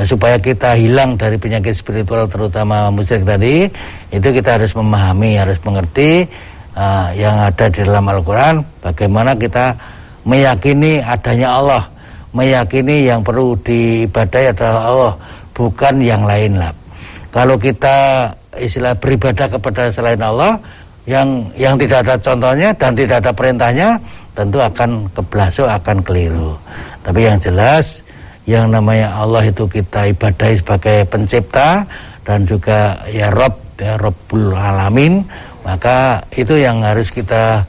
[0.00, 3.68] Nah, supaya kita hilang dari penyakit spiritual terutama musyrik tadi
[4.08, 6.24] itu kita harus memahami harus mengerti
[6.72, 9.76] uh, yang ada di dalam Al-Quran bagaimana kita
[10.24, 11.99] meyakini adanya Allah
[12.30, 15.14] meyakini yang perlu diibadai adalah Allah
[15.54, 16.72] bukan yang lain lah.
[17.30, 18.26] Kalau kita
[18.58, 20.58] istilah beribadah kepada selain Allah
[21.06, 23.88] yang yang tidak ada contohnya dan tidak ada perintahnya
[24.34, 26.54] tentu akan keblasuk akan keliru.
[27.02, 28.02] Tapi yang jelas
[28.46, 31.86] yang namanya Allah itu kita ibadai sebagai pencipta
[32.26, 35.22] dan juga ya Rob ya Robbul Alamin
[35.62, 37.62] maka itu yang harus kita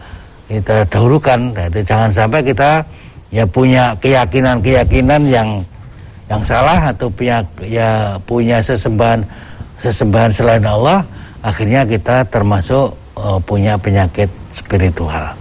[0.52, 1.56] kita dahulukan.
[1.56, 2.84] Jadi jangan sampai kita
[3.32, 5.50] ya punya keyakinan-keyakinan yang
[6.28, 9.24] yang salah atau punya ya punya sesembahan
[9.80, 11.04] sesembahan selain Allah
[11.42, 15.34] akhirnya kita termasuk uh, punya penyakit spiritual.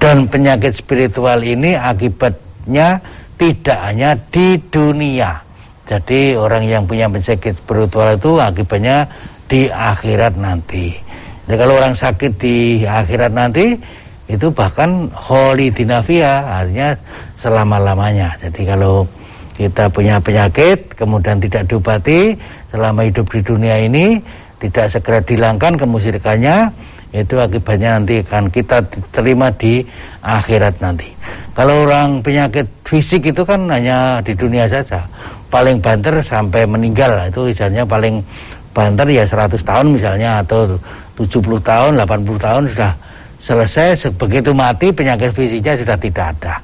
[0.00, 3.00] Dan penyakit spiritual ini akibatnya
[3.40, 5.40] tidak hanya di dunia.
[5.84, 9.08] Jadi orang yang punya penyakit spiritual itu akibatnya
[9.48, 10.96] di akhirat nanti.
[11.44, 13.76] Jadi kalau orang sakit di akhirat nanti
[14.24, 16.96] itu bahkan holy dinafia artinya
[17.36, 18.32] selama-lamanya.
[18.40, 19.04] Jadi kalau
[19.54, 22.34] kita punya penyakit kemudian tidak diobati
[22.72, 24.18] selama hidup di dunia ini
[24.58, 26.72] tidak segera dihilangkan kemusyrikannya
[27.14, 28.82] itu akibatnya nanti akan kita
[29.14, 29.86] terima di
[30.26, 31.06] akhirat nanti.
[31.54, 35.06] Kalau orang penyakit fisik itu kan hanya di dunia saja.
[35.46, 38.18] Paling banter sampai meninggal itu misalnya paling
[38.74, 40.74] banter ya 100 tahun misalnya atau
[41.14, 42.92] 70 tahun, 80 tahun sudah
[43.36, 46.54] selesai begitu mati penyakit fisiknya sudah tidak ada.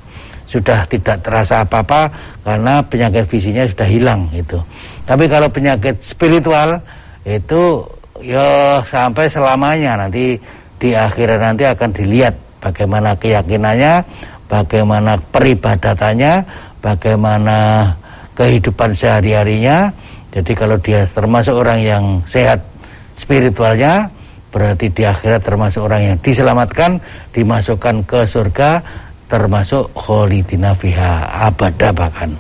[0.51, 2.11] Sudah tidak terasa apa-apa
[2.43, 4.59] karena penyakit fisiknya sudah hilang itu
[5.11, 6.79] tapi kalau penyakit spiritual
[7.27, 7.83] itu
[8.23, 10.07] ya sampai selamanya.
[10.07, 10.39] Nanti
[10.79, 14.07] di akhirat nanti akan dilihat bagaimana keyakinannya
[14.47, 16.47] bagaimana peribadatannya
[16.79, 17.91] bagaimana
[18.39, 19.91] kehidupan sehari-harinya.
[20.31, 22.63] Jadi kalau dia termasuk orang yang sehat
[23.19, 24.15] spiritualnya
[24.51, 26.99] berarti di akhirat termasuk orang yang diselamatkan
[27.35, 28.83] dimasukkan ke surga
[29.31, 32.35] termasuk kholidina fiha abada bahkan.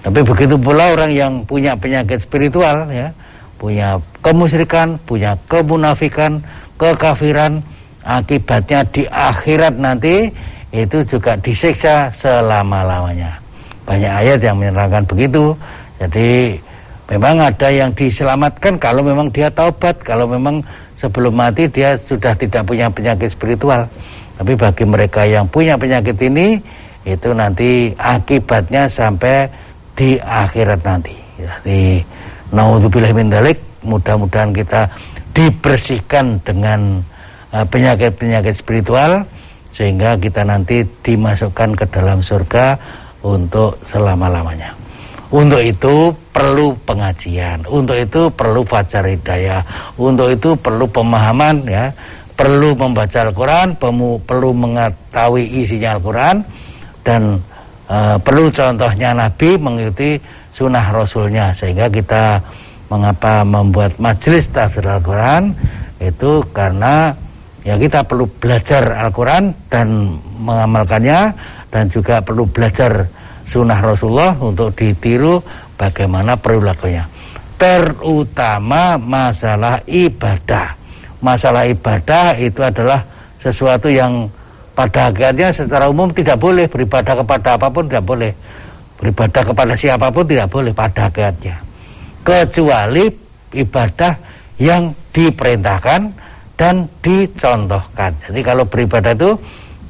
[0.00, 3.12] Tapi begitu pula orang yang punya penyakit spiritual ya
[3.60, 6.40] punya kemusyrikan punya kemunafikan
[6.76, 7.64] kekafiran
[8.04, 10.28] akibatnya di akhirat nanti
[10.74, 13.40] itu juga disiksa selama-lamanya.
[13.84, 15.54] Banyak ayat yang menerangkan begitu.
[16.00, 16.58] Jadi
[17.10, 20.64] memang ada yang diselamatkan kalau memang dia taubat kalau memang
[20.96, 23.84] sebelum mati dia sudah tidak punya penyakit spiritual.
[24.34, 26.58] Tapi bagi mereka yang punya penyakit ini
[27.04, 29.46] itu nanti akibatnya sampai
[29.94, 31.14] di akhirat nanti.
[31.38, 32.02] Jadi
[32.50, 34.90] naudzubillah min dalik, mudah-mudahan kita
[35.34, 37.02] dibersihkan dengan
[37.54, 39.22] uh, penyakit-penyakit spiritual
[39.74, 42.78] sehingga kita nanti dimasukkan ke dalam surga
[43.26, 44.83] untuk selama-lamanya.
[45.32, 49.64] Untuk itu perlu pengajian, untuk itu perlu fajar hidayah,
[49.96, 51.88] untuk itu perlu pemahaman ya,
[52.34, 53.78] perlu membaca Al-Quran,
[54.26, 56.44] perlu mengetahui isinya Al-Quran
[57.06, 57.38] dan
[57.86, 60.18] e, perlu contohnya Nabi mengikuti
[60.50, 62.42] sunnah Rasulnya sehingga kita
[62.88, 65.54] mengapa membuat majelis tafsir Al-Quran
[66.02, 67.14] itu karena
[67.64, 71.20] ya kita perlu belajar Al-Quran dan mengamalkannya
[71.72, 73.08] dan juga perlu belajar
[73.44, 75.40] sunnah Rasulullah untuk ditiru
[75.76, 77.06] bagaimana perilakunya.
[77.60, 80.76] Terutama masalah ibadah.
[81.24, 83.00] Masalah ibadah itu adalah
[83.38, 84.28] sesuatu yang
[84.74, 86.68] pada akhirnya secara umum tidak boleh.
[86.68, 88.32] Beribadah kepada apa pun tidak boleh.
[88.98, 91.64] Beribadah kepada siapa pun tidak boleh pada akhirnya
[92.24, 93.04] kecuali
[93.54, 94.12] ibadah
[94.58, 96.00] yang diperintahkan
[96.56, 98.16] dan dicontohkan.
[98.18, 99.36] Jadi kalau beribadah itu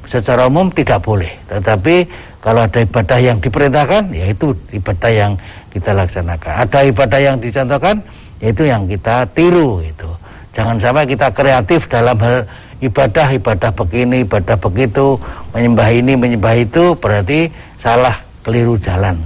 [0.05, 2.05] secara umum tidak boleh, tetapi
[2.39, 5.31] kalau ada ibadah yang diperintahkan, yaitu ibadah yang
[5.73, 6.61] kita laksanakan.
[6.65, 7.97] Ada ibadah yang dicontohkan,
[8.39, 10.07] yaitu yang kita tiru itu.
[10.55, 12.47] Jangan sampai kita kreatif dalam hal
[12.79, 15.19] ibadah, ibadah begini, ibadah begitu,
[15.51, 19.19] menyembah ini, menyembah itu, berarti salah, keliru jalan.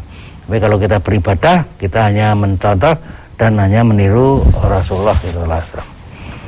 [0.49, 2.97] Tapi kalau kita beribadah, kita hanya mencontoh
[3.37, 5.85] dan hanya meniru Rasulullah SAW.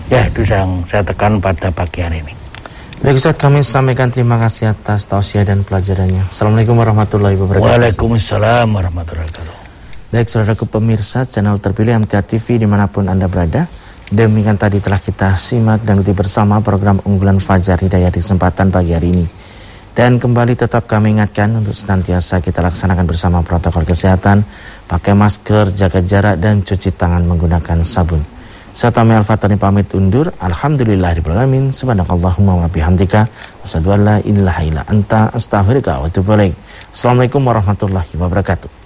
[0.09, 2.40] Ya, itu yang saya tekan pada pagi hari ini.
[3.01, 6.29] Baik Ustaz, kami sampaikan terima kasih atas tausiah dan pelajarannya.
[6.29, 7.65] Assalamualaikum warahmatullahi wabarakatuh.
[7.65, 9.57] Waalaikumsalam warahmatullahi wabarakatuh.
[10.13, 13.65] Baik, saudaraku pemirsa channel terpilih MTA TV di mana pun Anda berada.
[14.13, 18.93] Demikian tadi telah kita simak dan ikuti bersama program unggulan Fajar Hidayah di kesempatan pagi
[18.93, 19.25] hari ini.
[19.97, 24.45] Dan kembali tetap kami ingatkan untuk senantiasa kita laksanakan bersama protokol kesehatan,
[24.85, 28.40] pakai masker, jaga jarak, dan cuci tangan menggunakan sabun.
[28.71, 30.31] Saya Tami Al-Fatani pamit undur.
[30.39, 31.75] Alhamdulillah Alhamdulillahirrahmanirrahim.
[31.75, 33.27] Subhanakallahumma wa bihamdika.
[36.95, 38.80] Assalamualaikum warahmatullahi wabarakatuh.